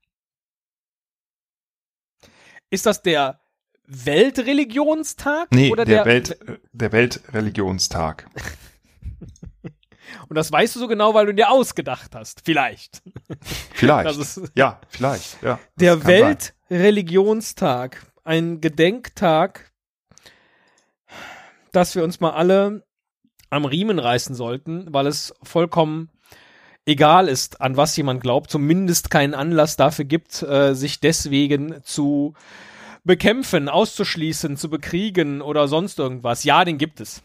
[2.70, 3.40] Ist das der
[3.86, 5.48] Weltreligionstag?
[5.52, 8.28] Nee, oder der, der, Welt, äh, der Weltreligionstag.
[10.28, 12.42] Und das weißt du so genau, weil du dir ausgedacht hast.
[12.44, 13.02] Vielleicht.
[13.72, 14.18] Vielleicht.
[14.54, 15.42] Ja, vielleicht.
[15.42, 16.04] Ja, Der.
[16.04, 18.00] Weltreligionstag.
[18.24, 19.70] Ein Gedenktag,
[21.72, 22.86] dass wir uns mal alle
[23.50, 26.10] am Riemen reißen sollten, weil es vollkommen
[26.86, 32.34] egal ist, an was jemand glaubt, zumindest keinen Anlass dafür gibt, äh, sich deswegen zu
[33.04, 36.44] bekämpfen, auszuschließen, zu bekriegen oder sonst irgendwas.
[36.44, 37.22] Ja, den gibt es.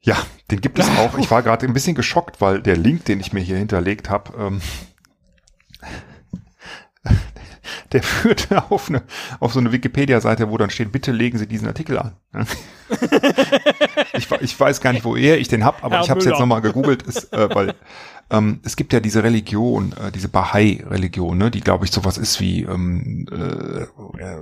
[0.00, 0.16] Ja,
[0.50, 1.18] den gibt es auch.
[1.18, 4.36] Ich war gerade ein bisschen geschockt, weil der Link, den ich mir hier hinterlegt habe,
[4.38, 4.60] ähm,
[7.92, 9.02] der führt auf, eine,
[9.40, 12.16] auf so eine Wikipedia-Seite, wo dann steht, bitte legen Sie diesen Artikel an.
[14.14, 16.38] ich, ich weiß gar nicht, woher ich den hab, aber Herr ich habe es jetzt
[16.40, 17.74] nochmal gegoogelt, ist, äh, weil
[18.30, 22.40] ähm, es gibt ja diese Religion, äh, diese Bahai-Religion, ne, die glaube ich sowas ist
[22.40, 23.82] wie ähm, äh,
[24.22, 24.36] äh,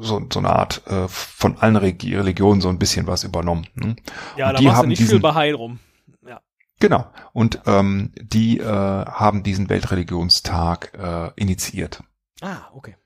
[0.00, 3.66] so, so eine Art äh, von allen Regi- Religionen so ein bisschen was übernommen.
[3.74, 3.96] Ne?
[4.36, 5.78] Ja, Und da die haben nicht viel diesen- Bahai drum.
[6.26, 6.40] Ja.
[6.80, 7.06] Genau.
[7.32, 12.02] Und ähm, die äh, haben diesen Weltreligionstag äh, initiiert.
[12.40, 12.96] Ah, okay.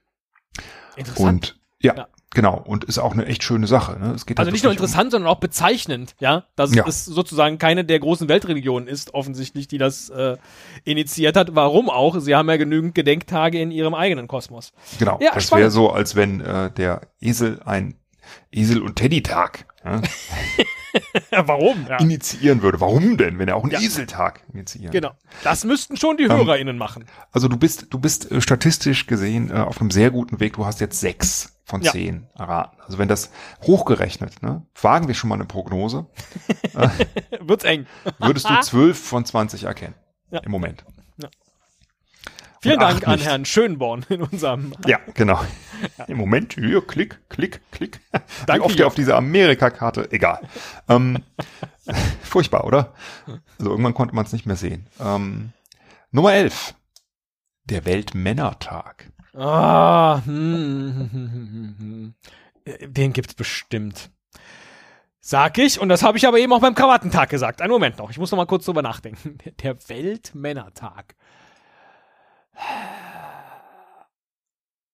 [0.95, 1.27] Interessant.
[1.27, 2.07] Und ja, Ja.
[2.33, 2.57] genau.
[2.65, 3.99] Und ist auch eine echt schöne Sache.
[3.99, 4.13] Ne?
[4.13, 6.85] Es geht Also halt nicht nur wirklich um- interessant, sondern auch bezeichnend, ja, dass Ja.
[6.87, 10.37] es sozusagen keine der großen Weltreligionen ist, offensichtlich, die das äh,
[10.85, 11.53] initiiert hat.
[11.55, 12.17] Warum auch?
[12.19, 14.71] Sie haben ja genügend Gedenktage in ihrem eigenen Kosmos.
[14.99, 15.19] Genau.
[15.21, 17.95] Ja, das wäre so, als wenn äh, der Esel ein
[18.51, 20.01] Esel- und Teddy-Tag ja,
[21.31, 21.85] Warum?
[21.89, 21.97] Ja.
[21.99, 22.79] initiieren würde.
[22.79, 23.79] Warum denn, wenn er auch einen Ja.
[23.79, 25.11] Eseltag initiieren Genau.
[25.43, 27.05] Das müssten schon Ähm, die HörerInnen machen.
[27.31, 30.53] Also du bist, du bist äh, statistisch gesehen äh, auf einem sehr guten Weg.
[30.53, 31.91] Du hast jetzt sechs von Ja.
[31.91, 32.77] zehn erraten.
[32.85, 33.31] Also wenn das
[33.63, 36.05] hochgerechnet, ne, wagen wir schon mal eine Prognose,
[37.39, 37.85] Wird's eng.
[38.19, 39.95] würdest du zwölf von 20 erkennen.
[40.31, 40.39] Ja.
[40.39, 40.83] Im Moment.
[42.65, 43.25] Vielen Dank an nicht.
[43.25, 44.73] Herrn Schönborn in unserem.
[44.87, 45.39] Ja, genau.
[46.07, 47.99] Im Moment, hier, klick, klick, klick.
[48.11, 48.87] Wie Danke, oft der Jörg.
[48.87, 50.41] auf dieser Amerika-Karte, egal.
[50.89, 51.23] Ähm,
[52.23, 52.93] furchtbar, oder?
[53.59, 54.87] Also irgendwann konnte man es nicht mehr sehen.
[54.99, 55.51] Ähm,
[56.11, 56.75] Nummer 11.
[57.65, 59.11] Der Weltmännertag.
[59.35, 62.15] Ah, hm, hm, hm.
[62.93, 64.09] Den gibt's bestimmt.
[65.19, 67.61] Sag ich, und das habe ich aber eben auch beim Krawattentag gesagt.
[67.61, 69.39] Einen Moment noch, ich muss noch mal kurz drüber nachdenken.
[69.63, 71.15] Der Weltmännertag.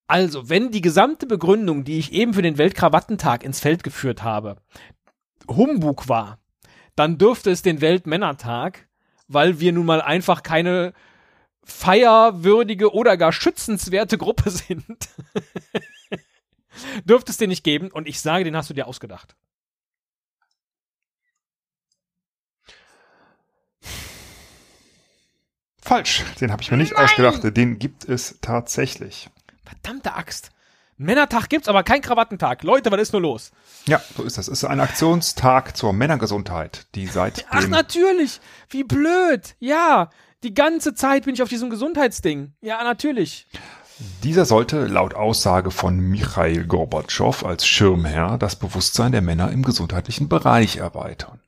[0.07, 4.57] Also, wenn die gesamte Begründung, die ich eben für den Weltkrawattentag ins Feld geführt habe,
[5.47, 6.39] Humbug war,
[6.95, 8.89] dann dürfte es den Weltmännertag,
[9.27, 10.93] weil wir nun mal einfach keine
[11.63, 15.09] feierwürdige oder gar schützenswerte Gruppe sind,
[17.05, 17.89] dürfte es den nicht geben.
[17.91, 19.35] Und ich sage, den hast du dir ausgedacht.
[25.81, 27.41] Falsch, den habe ich mir nicht ausgedacht.
[27.57, 29.29] Den gibt es tatsächlich.
[29.65, 30.51] Verdammte Axt.
[30.97, 32.63] Männertag gibt's, aber kein Krawattentag.
[32.63, 33.51] Leute, was ist nur los?
[33.87, 34.47] Ja, so ist das.
[34.47, 38.39] Es ist ein Aktionstag zur Männergesundheit, die seit Ach, natürlich.
[38.69, 39.55] Wie blöd.
[39.59, 40.11] Ja.
[40.43, 42.53] Die ganze Zeit bin ich auf diesem Gesundheitsding.
[42.61, 43.47] Ja, natürlich.
[44.23, 50.29] Dieser sollte laut Aussage von Michail Gorbatschow als Schirmherr das Bewusstsein der Männer im gesundheitlichen
[50.29, 51.39] Bereich erweitern.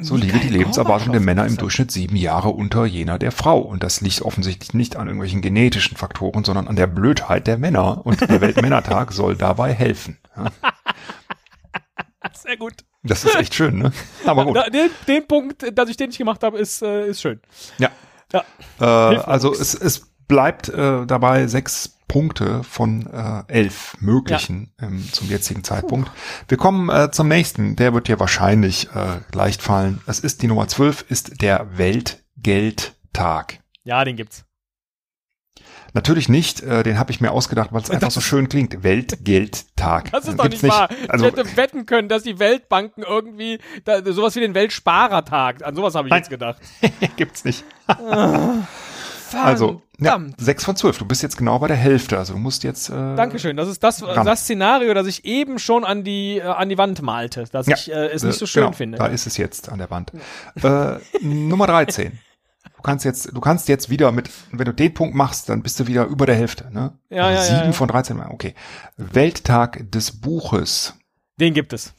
[0.00, 1.56] So liege die Lebenserwartung der Männer im.
[1.56, 3.58] Durchschnitt sieben Jahre unter jener der Frau.
[3.58, 8.06] Und das liegt offensichtlich nicht an irgendwelchen genetischen Faktoren, sondern an der Blödheit der Männer.
[8.06, 10.18] Und der Weltmännertag soll dabei helfen.
[12.32, 12.74] Sehr gut.
[13.02, 13.92] das ist echt schön, ne?
[14.24, 14.56] Aber gut.
[14.72, 17.40] Den, den Punkt, dass ich den nicht gemacht habe, ist, äh, ist schön.
[17.78, 17.90] Ja.
[18.32, 18.44] Ja.
[18.80, 18.84] Äh,
[19.18, 25.62] also es, es bleibt äh, dabei sechs Punkte von äh, elf möglichen ähm, zum jetzigen
[25.62, 26.10] Zeitpunkt.
[26.48, 27.76] Wir kommen äh, zum nächsten.
[27.76, 30.00] Der wird dir wahrscheinlich äh, leicht fallen.
[30.06, 33.60] Es ist die Nummer zwölf, ist der Weltgeldtag.
[33.84, 34.44] Ja, den gibt's.
[35.94, 38.82] Natürlich nicht, äh, den habe ich mir ausgedacht, weil es einfach so schön klingt.
[38.82, 40.12] Weltgeldtag.
[40.12, 40.88] Das ist doch gibt's nicht wahr.
[41.08, 45.74] Also, ich hätte wetten können, dass die Weltbanken irgendwie da, sowas wie den Weltsparertag, an
[45.74, 46.20] sowas habe ich Nein.
[46.20, 46.58] jetzt gedacht.
[47.16, 47.64] gibt's nicht.
[49.34, 50.98] Also, ja, sechs von zwölf.
[50.98, 52.18] Du bist jetzt genau bei der Hälfte.
[52.18, 52.88] Also du musst jetzt.
[52.88, 53.56] Äh, Dankeschön.
[53.56, 54.24] Das ist das, Ran.
[54.24, 57.76] das Szenario, das ich eben schon an die, äh, an die Wand malte, dass Ja,
[57.76, 58.98] ich äh, es äh, nicht so schön genau, finde.
[58.98, 60.12] Da ist es jetzt an der Wand.
[60.62, 62.18] Äh, Nummer 13.
[62.76, 65.80] Du kannst jetzt, du kannst jetzt wieder mit, wenn du den Punkt machst, dann bist
[65.80, 66.72] du wieder über der Hälfte.
[66.72, 66.96] Ne?
[67.10, 67.72] Ja, ja, Sieben ja, ja.
[67.72, 68.20] von 13.
[68.20, 68.54] Okay.
[68.96, 70.94] Welttag des Buches.
[71.40, 71.92] Den gibt es.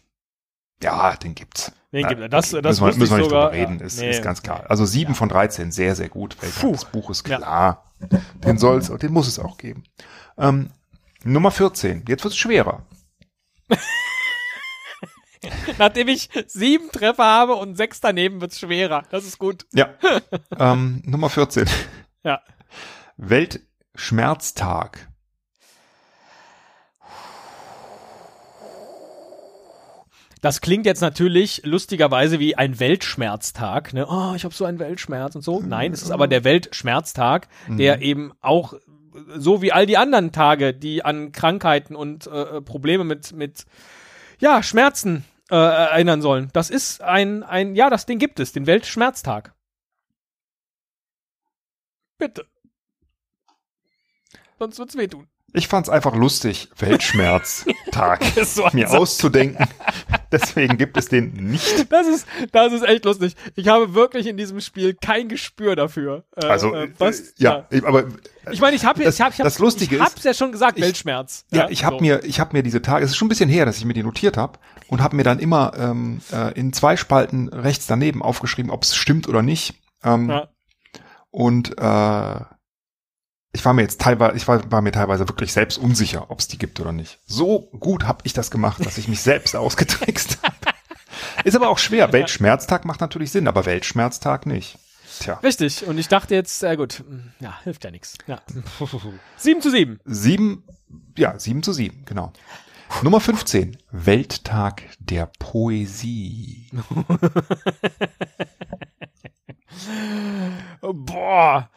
[0.82, 1.74] Ja, den gibt's.
[1.92, 2.30] Ja, gibt es.
[2.30, 3.50] Das, das müssen wir, müssen wir ich nicht sogar.
[3.50, 3.86] drüber reden, ja.
[3.86, 4.10] ist, Nee.
[4.12, 4.66] ist ganz klar.
[4.70, 6.38] Also sieben von 13, sehr, sehr gut.
[6.60, 6.72] Puh.
[6.72, 7.38] des Buches, Ja.
[7.38, 7.86] klar.
[8.46, 9.84] Den soll's, den muss es auch geben.
[10.38, 10.70] Ähm,
[11.24, 12.06] Nummer 14.
[12.08, 12.86] Jetzt wird's schwerer.
[15.78, 19.04] Nachdem ich sieben Treffer habe und sechs daneben, wird's schwerer.
[19.10, 19.66] Das ist gut.
[19.74, 19.90] Ja.
[20.60, 21.66] ähm, Nummer 14.
[22.24, 22.42] Ja.
[23.18, 25.09] Weltschmerztag.
[30.42, 33.94] Das klingt jetzt natürlich lustigerweise wie ein Weltschmerztag.
[33.94, 34.08] Ne?
[34.08, 35.60] Oh, ich habe so einen Weltschmerz und so.
[35.62, 38.74] Nein, es ist aber der Weltschmerztag, der eben auch
[39.36, 43.66] so wie all die anderen Tage, die an Krankheiten und äh, Probleme mit mit
[44.40, 46.50] ja Schmerzen äh, erinnern sollen.
[46.54, 49.54] Das ist ein ein ja, das den gibt es, den Weltschmerztag.
[52.18, 52.46] Bitte.
[54.58, 55.28] Sonst wird's wehtun.
[55.54, 58.98] Ich fand's einfach lustig, Weltschmerztag so mir Satz.
[59.00, 59.68] auszudenken.
[60.32, 61.92] Deswegen gibt es den nicht.
[61.92, 63.36] Das ist, das ist echt lustig.
[63.56, 66.24] Ich habe wirklich in diesem Spiel kein Gespür dafür.
[66.36, 68.06] Äh, Also, äh, äh, was, ja, aber
[68.52, 70.52] Ich meine, ich habe Das- ich hab, ich hab, das Lustige ich hab's ja schon
[70.52, 71.46] gesagt, ich- Weltschmerz.
[71.52, 72.02] ja, ich habe so.
[72.02, 73.94] mir, ich habe mir diese Tage, es ist schon ein bisschen her, dass ich mir
[73.94, 78.22] die notiert habe und habe mir dann immer ähm, äh, in zwei Spalten rechts daneben
[78.22, 79.74] aufgeschrieben, ob es stimmt oder nicht.
[80.04, 80.48] Ähm, Ja.
[81.32, 82.40] Und äh,
[83.52, 86.48] ich war mir jetzt teilweise, ich war, war mir teilweise wirklich selbst unsicher, ob es
[86.48, 87.20] die gibt oder nicht.
[87.26, 90.56] So gut habe ich das gemacht, dass ich mich selbst ausgetrickst habe.
[91.44, 92.12] Ist aber auch schwer.
[92.14, 94.78] Weltschmerztag macht natürlich Sinn, aber Weltschmerztag nicht.
[95.20, 95.40] Tja.
[95.44, 95.86] Richtig.
[95.86, 97.04] Und ich dachte jetzt, äh, gut,
[97.40, 98.18] ja, hilft ja nichts.
[98.28, 98.40] Ja.
[99.38, 100.00] 7 zu 7.
[100.06, 100.64] Sieben,
[101.18, 102.32] ja, sieben zu sieben, genau.
[103.04, 103.78] Nummer 15.
[103.92, 106.70] Welttag der Poesie.
[110.82, 111.70] Boah.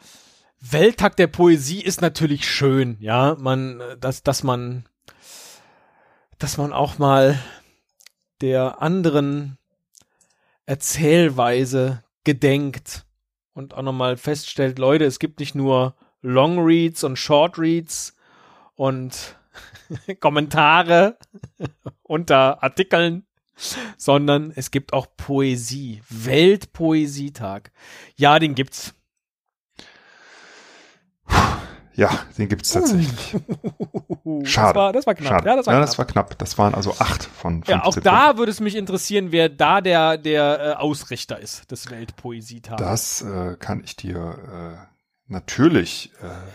[0.73, 3.37] Welttag der Poesie ist natürlich schön, ja.
[3.39, 4.85] Man, dass, dass man,
[6.39, 7.39] dass man auch mal
[8.41, 9.59] der anderen
[10.65, 13.05] Erzählweise gedenkt
[13.53, 18.15] und auch nochmal feststellt, Leute, es gibt nicht nur Long Reads und Short Reads
[18.73, 19.37] und
[20.19, 21.17] Kommentare
[22.01, 23.27] unter Artikeln,
[23.97, 26.01] sondern es gibt auch Poesie.
[26.09, 27.71] Weltpoesietag.
[28.15, 28.95] Ja, den gibt's.
[31.95, 33.35] Ja, den gibt's tatsächlich.
[34.25, 34.79] Das Schade.
[34.79, 35.29] war, das war knapp.
[35.33, 35.49] Schade.
[35.49, 35.85] Ja, das war knapp.
[35.85, 36.37] das war knapp.
[36.39, 37.75] Das waren also acht von 15.
[37.75, 41.91] ja, auch da würde es mich interessieren, wer da der, der äh, Ausrichter ist des
[41.91, 42.79] Weltpoesietages.
[42.85, 46.11] Das äh, kann ich dir äh, natürlich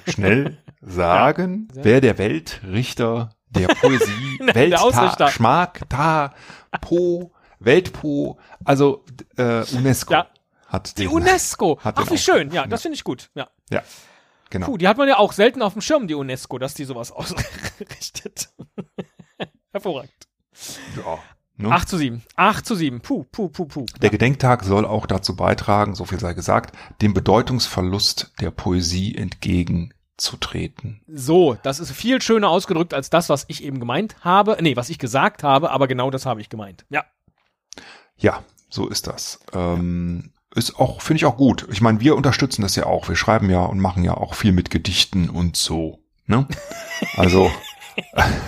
[0.06, 1.68] äh, schnell sagen.
[1.74, 4.40] Wer der Weltrichter der Poesie,
[4.76, 5.28] Ausrichter.
[5.28, 6.34] Schmack, Ta,
[6.80, 9.04] Po, Weltpo, also
[9.36, 10.26] äh, UNESCO Ja.
[10.66, 11.78] hat Die den, UNESCO.
[11.82, 12.50] Hat Ach, wie schön.
[12.50, 13.30] Ja, das finde ich gut.
[13.34, 13.48] Ja.
[13.70, 13.82] Ja,
[14.50, 14.66] genau.
[14.66, 17.12] Puh, die hat man ja auch selten auf dem Schirm, die UNESCO, dass die sowas
[17.12, 18.50] ausrichtet.
[19.72, 20.12] Hervorragend.
[20.96, 21.18] Ja,
[21.56, 21.70] ne?
[21.70, 22.22] 8 zu 7.
[22.36, 23.00] 8 zu 7.
[23.00, 23.86] Puh, puh, puh, puh.
[24.00, 31.02] Der Gedenktag soll auch dazu beitragen, so viel sei gesagt, dem Bedeutungsverlust der Poesie entgegenzutreten.
[31.06, 34.56] So, das ist viel schöner ausgedrückt als das, was ich eben gemeint habe.
[34.60, 36.84] Nee, was ich gesagt habe, aber genau das habe ich gemeint.
[36.88, 37.04] Ja.
[38.16, 39.40] Ja, so ist das.
[39.52, 41.66] Ähm, ist auch, finde ich auch gut.
[41.70, 43.08] Ich meine, wir unterstützen das ja auch.
[43.08, 46.00] Wir schreiben ja und machen ja auch viel mit Gedichten und so.
[46.26, 46.46] Ne?
[47.16, 47.50] Also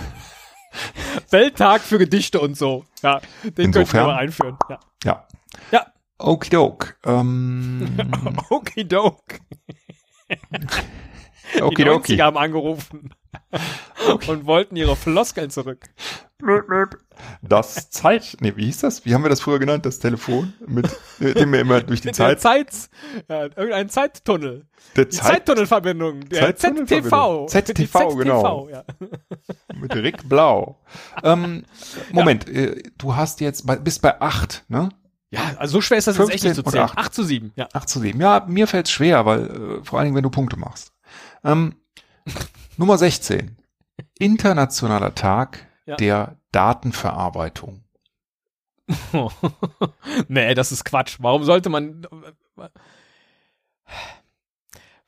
[1.29, 2.85] Welttag für Gedichte und so.
[3.01, 4.07] Ja, den könnten wir Insofern.
[4.07, 4.57] mal einführen.
[4.69, 4.79] Ja.
[5.03, 5.27] ja.
[5.71, 5.87] Ja.
[6.17, 6.97] Okidok.
[7.05, 7.97] Ähm,
[8.49, 9.23] Okidok.
[11.59, 12.21] Okay, die 90er okay.
[12.21, 13.13] haben angerufen
[14.27, 15.89] und wollten ihre Floskeln zurück.
[17.43, 19.05] Das Zeit, nee, wie hieß das?
[19.05, 19.85] Wie haben wir das früher genannt?
[19.85, 20.87] Das Telefon, mit
[21.19, 22.89] äh, dem wir immer durch die Der Zeit, Zeit,
[23.29, 24.65] ja, irgendein Zeittunnel.
[24.95, 26.21] der Die Zeit, Zeittunnelverbindung.
[26.29, 27.47] Der Zeittunnelverbindung.
[27.47, 27.63] ZTV.
[27.63, 28.69] Die ZTV, genau.
[28.69, 28.83] Ja.
[29.75, 30.79] mit Rick Blau.
[31.23, 31.63] Ähm,
[32.11, 34.89] Moment, äh, du hast jetzt, bei, bist bei acht, ne?
[35.29, 36.85] ja, also so schwer ist das jetzt echt 15 nicht zu zählen.
[36.85, 36.97] acht.
[36.97, 37.69] 8 zu 7, ja.
[37.71, 38.19] 8 zu 7.
[38.19, 40.91] Ja, mir fällt's schwer, weil äh, vor allen Dingen, wenn du Punkte machst.
[41.43, 41.75] Ähm,
[42.77, 43.57] Nummer 16.
[44.19, 45.95] Internationaler Tag Ja.
[45.95, 47.83] der Datenverarbeitung.
[50.27, 51.17] nee, das ist Quatsch.
[51.19, 52.05] Warum sollte man.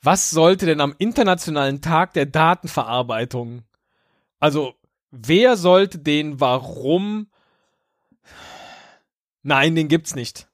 [0.02, 3.63] Was sollte denn am Internationalen Tag der Datenverarbeitung?
[4.39, 4.73] Also,
[5.12, 7.28] wer sollte den warum?
[9.41, 10.47] Nein, den gibt's nicht.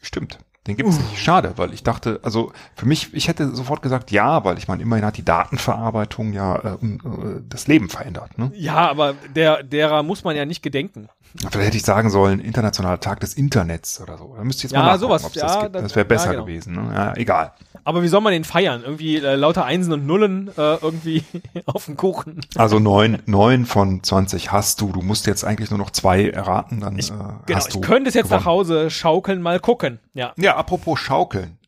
[0.00, 0.38] Stimmt.
[0.66, 1.18] Den gibt's nicht.
[1.18, 4.82] Schade, weil ich dachte, also für mich, ich hätte sofort gesagt ja, weil ich meine,
[4.82, 8.36] immerhin hat die Datenverarbeitung ja äh, äh, das Leben verändert.
[8.38, 8.50] Ne?
[8.54, 11.08] Ja, aber der, derer muss man ja nicht gedenken.
[11.38, 14.34] Vielleicht hätte ich sagen sollen, internationaler Tag des Internets oder so.
[14.36, 16.44] Da müsste ich jetzt Ja, mal nachgucken, sowas, ja, das- Das wäre besser ja, genau.
[16.46, 16.74] gewesen.
[16.74, 16.94] Ne?
[16.94, 17.52] Ja, egal.
[17.86, 18.82] Aber wie soll man den feiern?
[18.82, 21.22] Irgendwie äh, lauter Einsen und Nullen äh, irgendwie
[21.66, 22.40] auf dem Kuchen.
[22.56, 24.90] Also neun, neun von 20 hast du.
[24.90, 27.86] Du musst jetzt eigentlich nur noch zwei erraten, dann Ich, äh, genau, hast du ich
[27.86, 28.40] könnte es jetzt gewonnen.
[28.40, 30.00] nach Hause schaukeln, mal gucken.
[30.14, 31.58] Ja, Ja, apropos Schaukeln.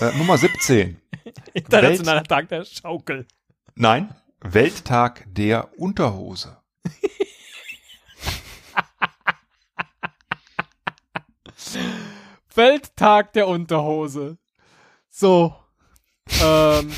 [0.00, 1.00] äh, Nummer 17.
[1.54, 3.24] internationaler Tag der Schaukel.
[3.76, 6.56] Nein, Welttag der Unterhose.
[12.54, 14.38] Welttag der Unterhose.
[15.14, 15.54] So.
[16.42, 16.90] ähm,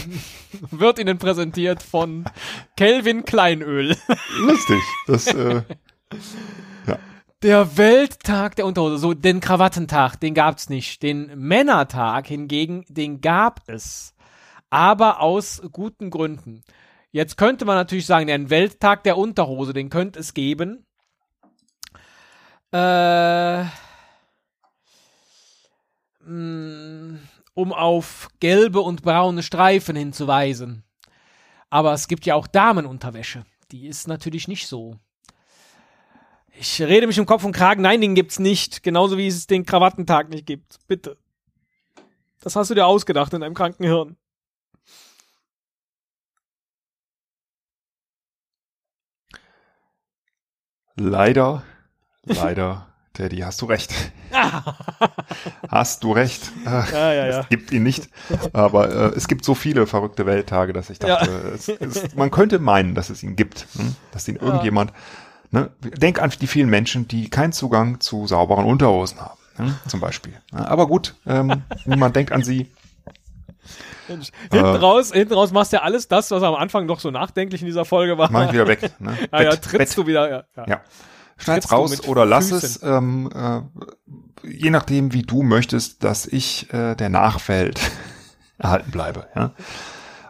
[0.71, 2.25] wird Ihnen präsentiert von
[2.77, 3.97] Kelvin Kleinöl.
[4.39, 4.81] Lustig.
[5.09, 5.63] Das, äh,
[7.43, 8.97] Der Welttag der Unterhose.
[8.97, 11.03] So, den Krawattentag, den gab's nicht.
[11.03, 14.15] Den Männertag hingegen, den gab es.
[14.71, 16.65] Aber aus guten Gründen.
[17.11, 20.87] Jetzt könnte man natürlich sagen, den Welttag der Unterhose, den könnte es geben.
[22.73, 23.65] Äh,
[26.25, 27.19] mh,
[27.55, 30.85] um auf gelbe und braune Streifen hinzuweisen.
[31.71, 33.45] Aber es gibt ja auch Damenunterwäsche.
[33.73, 34.97] Die ist natürlich nicht so.
[36.57, 37.83] Ich rede mich im Kopf und Kragen.
[37.83, 38.83] Nein, den gibt's nicht.
[38.83, 40.79] Genauso wie es den Krawattentag nicht gibt.
[40.87, 41.19] Bitte.
[42.41, 44.17] Das hast du dir ausgedacht in deinem kranken Hirn.
[50.97, 51.65] leider,
[52.23, 53.93] leider, Teddy, hast du recht.
[55.69, 56.51] Hast du recht.
[56.65, 57.41] Ja, ja, ja.
[57.41, 58.09] Es gibt ihn nicht.
[58.53, 62.59] Aber äh, es gibt so viele verrückte Welttage, dass ich dachte, es, es, man könnte
[62.59, 63.67] meinen, dass es ihn gibt.
[63.77, 63.95] Hm?
[64.11, 64.93] Dass ihn irgendjemand.
[65.53, 65.71] Ne?
[65.81, 69.39] Denk an die vielen Menschen, die keinen Zugang zu sauberen Unterhosen haben.
[69.59, 69.75] Ne?
[69.87, 70.33] Zum Beispiel.
[70.53, 72.73] Ja, aber gut, ähm, niemand denkt an sie.
[74.09, 74.77] Mensch, hinten, Äh.
[74.79, 77.67] raus, hinten raus machst du ja alles das, was am Anfang doch so nachdenklich in
[77.67, 78.31] dieser Folge war.
[78.33, 78.91] Mach ich wieder weg.
[78.99, 79.17] Ne?
[79.33, 79.97] ja, ja, Bett, trittst Bett.
[79.97, 80.29] du wieder.
[80.57, 80.81] Ja, ja.
[81.39, 81.45] Ja.
[81.45, 82.65] Schneid's raus oder lass Füßen.
[82.69, 83.61] es, ähm, äh,
[84.49, 87.81] je nachdem, wie du möchtest, dass ich äh, der Nachwelt
[88.59, 89.27] erhalten bleibe.
[89.35, 89.53] Ja?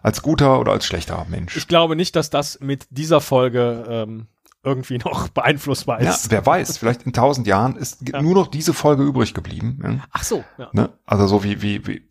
[0.03, 1.57] Als guter oder als schlechter Mensch.
[1.57, 4.27] Ich glaube nicht, dass das mit dieser Folge ähm,
[4.63, 6.31] irgendwie noch beeinflussbar Ja, ist.
[6.31, 8.23] wer weiß, vielleicht in tausend Jahren ist Ja.
[8.23, 9.79] nur noch diese Folge übrig geblieben.
[9.83, 10.05] Ja?
[10.13, 10.69] Ach so, ja.
[10.73, 10.91] Ne?
[11.07, 12.03] Also so wie, wie, wie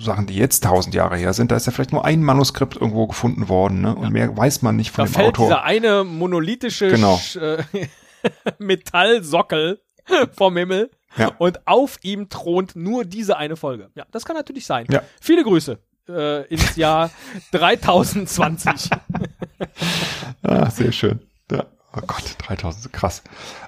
[0.00, 3.06] Sachen, die jetzt tausend Jahre her sind, da ist ja vielleicht nur ein Manuskript irgendwo
[3.06, 3.94] gefunden worden ne?
[3.94, 5.46] und mehr weiß man nicht von Da dem fällt Autor.
[5.48, 7.16] dieser eine monolithische Genau.
[7.16, 7.62] Sch- äh,
[8.58, 9.80] Metallsockel
[10.36, 11.28] vom Himmel Ja.
[11.38, 13.90] und auf ihm thront nur diese eine Folge.
[13.94, 14.86] Ja, das kann natürlich sein.
[14.90, 15.02] Ja.
[15.20, 15.78] Viele Grüße
[16.08, 17.10] äh, ins Jahr
[17.52, 18.90] 3020.
[20.42, 21.20] Ah, sehr schön.
[21.50, 21.66] Ja.
[21.96, 23.22] Oh Gott, 3000, krass.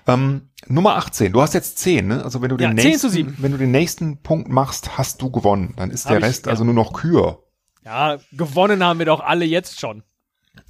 [0.07, 2.23] Ähm, Nummer 18, du hast jetzt 10, ne?
[2.23, 3.37] Also wenn du den Ja, 10 nächsten, zu 7.
[3.39, 5.73] wenn du den nächsten Punkt machst, hast du gewonnen.
[5.77, 6.53] Dann ist Hab der ich, Rest ja.
[6.53, 7.43] also nur noch Kür.
[7.85, 10.03] ja, gewonnen haben wir doch alle jetzt schon.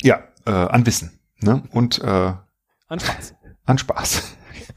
[0.02, 1.64] Ja, äh, an Wissen, ne?
[1.72, 3.34] Und äh, An Spaß.
[3.70, 4.22] An Spaß.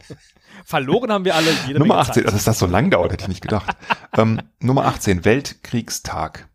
[0.65, 2.25] Verloren haben wir alle Nummer Menge 18, Zeit.
[2.25, 3.75] also dass das so lang dauert, hätte ich nicht gedacht.
[4.17, 6.47] ähm, Nummer 18, Weltkriegstag.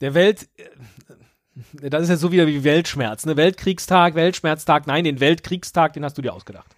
[0.00, 3.36] Der Welt, äh, das ist ja so wieder wie Weltschmerz, ne?
[3.36, 4.86] Weltkriegstag, Weltschmerztag.
[4.86, 6.74] Nein, den Weltkriegstag, den hast du dir ausgedacht.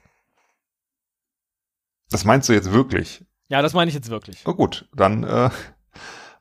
[2.11, 3.25] Das meinst du jetzt wirklich?
[3.49, 4.43] Ja, das meine ich jetzt wirklich.
[4.47, 5.51] Oh gut, dann äh,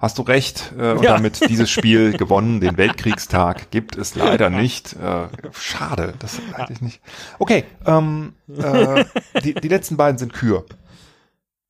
[0.01, 1.13] hast du recht äh, und Ja.
[1.13, 2.59] damit dieses Spiel gewonnen.
[2.59, 4.93] Den Weltkriegstag gibt es leider nicht.
[4.93, 7.01] Äh, schade, das hätte ich nicht.
[7.39, 9.05] Okay, ähm, äh,
[9.43, 10.65] die, die letzten beiden sind Kür.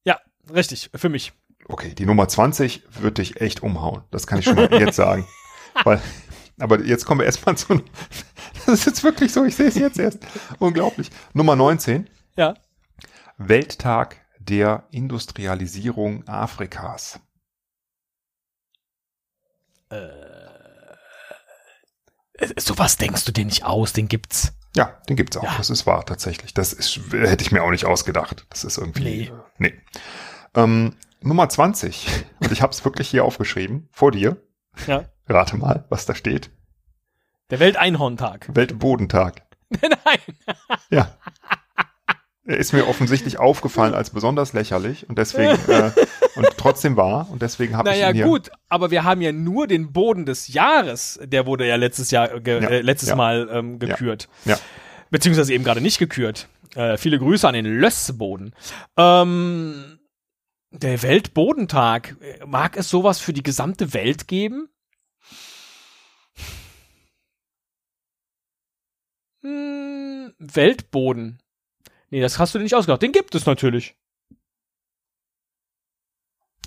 [0.06, 0.18] Ja,
[0.54, 1.34] richtig, für mich.
[1.68, 4.02] Okay, die Nummer 20 wird dich echt umhauen.
[4.12, 5.28] Das kann ich schon mal jetzt sagen.
[5.84, 6.02] Weil,
[6.60, 7.82] aber jetzt kommen wir erstmal zu.
[8.68, 10.20] Das ist jetzt wirklich so, ich sehe es jetzt erst.
[10.60, 11.10] Unglaublich.
[11.34, 12.08] Nummer 19.
[12.38, 12.54] Ja.
[13.40, 17.20] Welttag der Industrialisierung Afrikas.
[19.92, 20.22] Äh,
[22.58, 24.54] sowas denkst du dir nicht aus, den gibt's.
[24.76, 25.44] Ja, den gibt's auch.
[25.44, 25.58] Ja.
[25.58, 26.54] Das ist wahr, tatsächlich.
[26.54, 28.46] Das ist, hätte ich mir auch nicht ausgedacht.
[28.50, 29.04] Das ist irgendwie.
[29.04, 29.24] Nee.
[29.24, 29.74] äh, nee.
[30.56, 32.26] Ähm, Nummer 20.
[32.40, 33.90] Und ich habe es wirklich hier aufgeschrieben.
[33.92, 34.38] Vor dir.
[34.88, 35.06] Ja.
[35.28, 36.50] Rate mal, was da steht.
[37.50, 38.48] Der Welteinhorntag.
[38.54, 39.44] Weltbodentag.
[39.82, 40.20] Nein.
[40.90, 41.18] Ja.
[42.44, 45.92] Er ist mir offensichtlich aufgefallen als besonders lächerlich und deswegen äh,
[46.36, 48.26] und trotzdem war und deswegen habe ich Naja, ihn hier.
[48.26, 52.30] gut, aber wir haben ja nur den Boden des Jahres, der wurde ja letztes Jahr,
[52.46, 53.16] Ja, äh, letztes ja.
[53.16, 54.28] Mal ähm, gekürt.
[54.46, 54.58] Ja.
[55.12, 56.48] Beziehungsweise eben gerade nicht gekürt.
[56.74, 58.56] Äh, viele Grüße an den Lössboden.
[58.98, 60.00] Ähm,
[60.72, 64.70] der Weltbodentag, äh, mag es sowas für die gesamte Welt geben?
[69.44, 71.40] Hm, Weltboden.
[72.12, 73.02] Nee, das hast du dir nicht ausgedacht.
[73.02, 73.96] Den gibt es natürlich.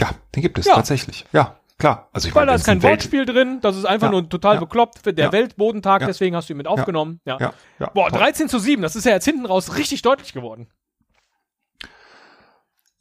[0.00, 0.74] Ja, den gibt es Ja.
[0.74, 1.24] tatsächlich.
[1.32, 2.08] Ja, klar.
[2.12, 4.12] Also ich Weil meine, da ist kein ein Welt, Wortspiel drin, das ist einfach Ja,
[4.12, 5.06] nur total ja, bekloppt.
[5.06, 7.20] Der Weltbodentag, deswegen hast du ihn mit aufgenommen.
[7.24, 7.52] Ja.
[7.92, 8.18] Boah, toll.
[8.18, 10.68] 13 zu 7, das ist ja jetzt hinten raus richtig deutlich geworden.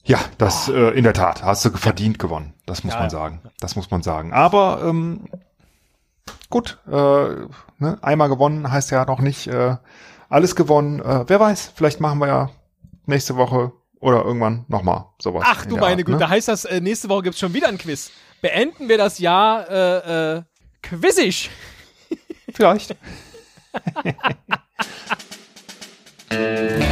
[0.06, 2.54] Ja, das äh, in der Tat hast du verdient gewonnen.
[2.66, 3.42] Das muss man sagen.
[3.62, 4.34] Das muss man sagen.
[4.34, 5.30] Aber ähm,
[6.50, 9.78] gut, äh, ne, einmal gewonnen heißt ja noch nicht äh,
[10.34, 11.00] alles gewonnen.
[11.00, 12.50] Äh, wer weiß, vielleicht machen wir ja
[13.06, 15.44] nächste Woche oder irgendwann nochmal sowas.
[15.46, 16.28] Ach du meine Güte, ne?
[16.28, 18.10] heißt das, äh, nächste Woche gibt's schon wieder ein Quiz.
[18.42, 20.42] Beenden wir das Jahr äh, äh,
[20.82, 21.52] quizzisch.
[22.52, 22.96] Vielleicht.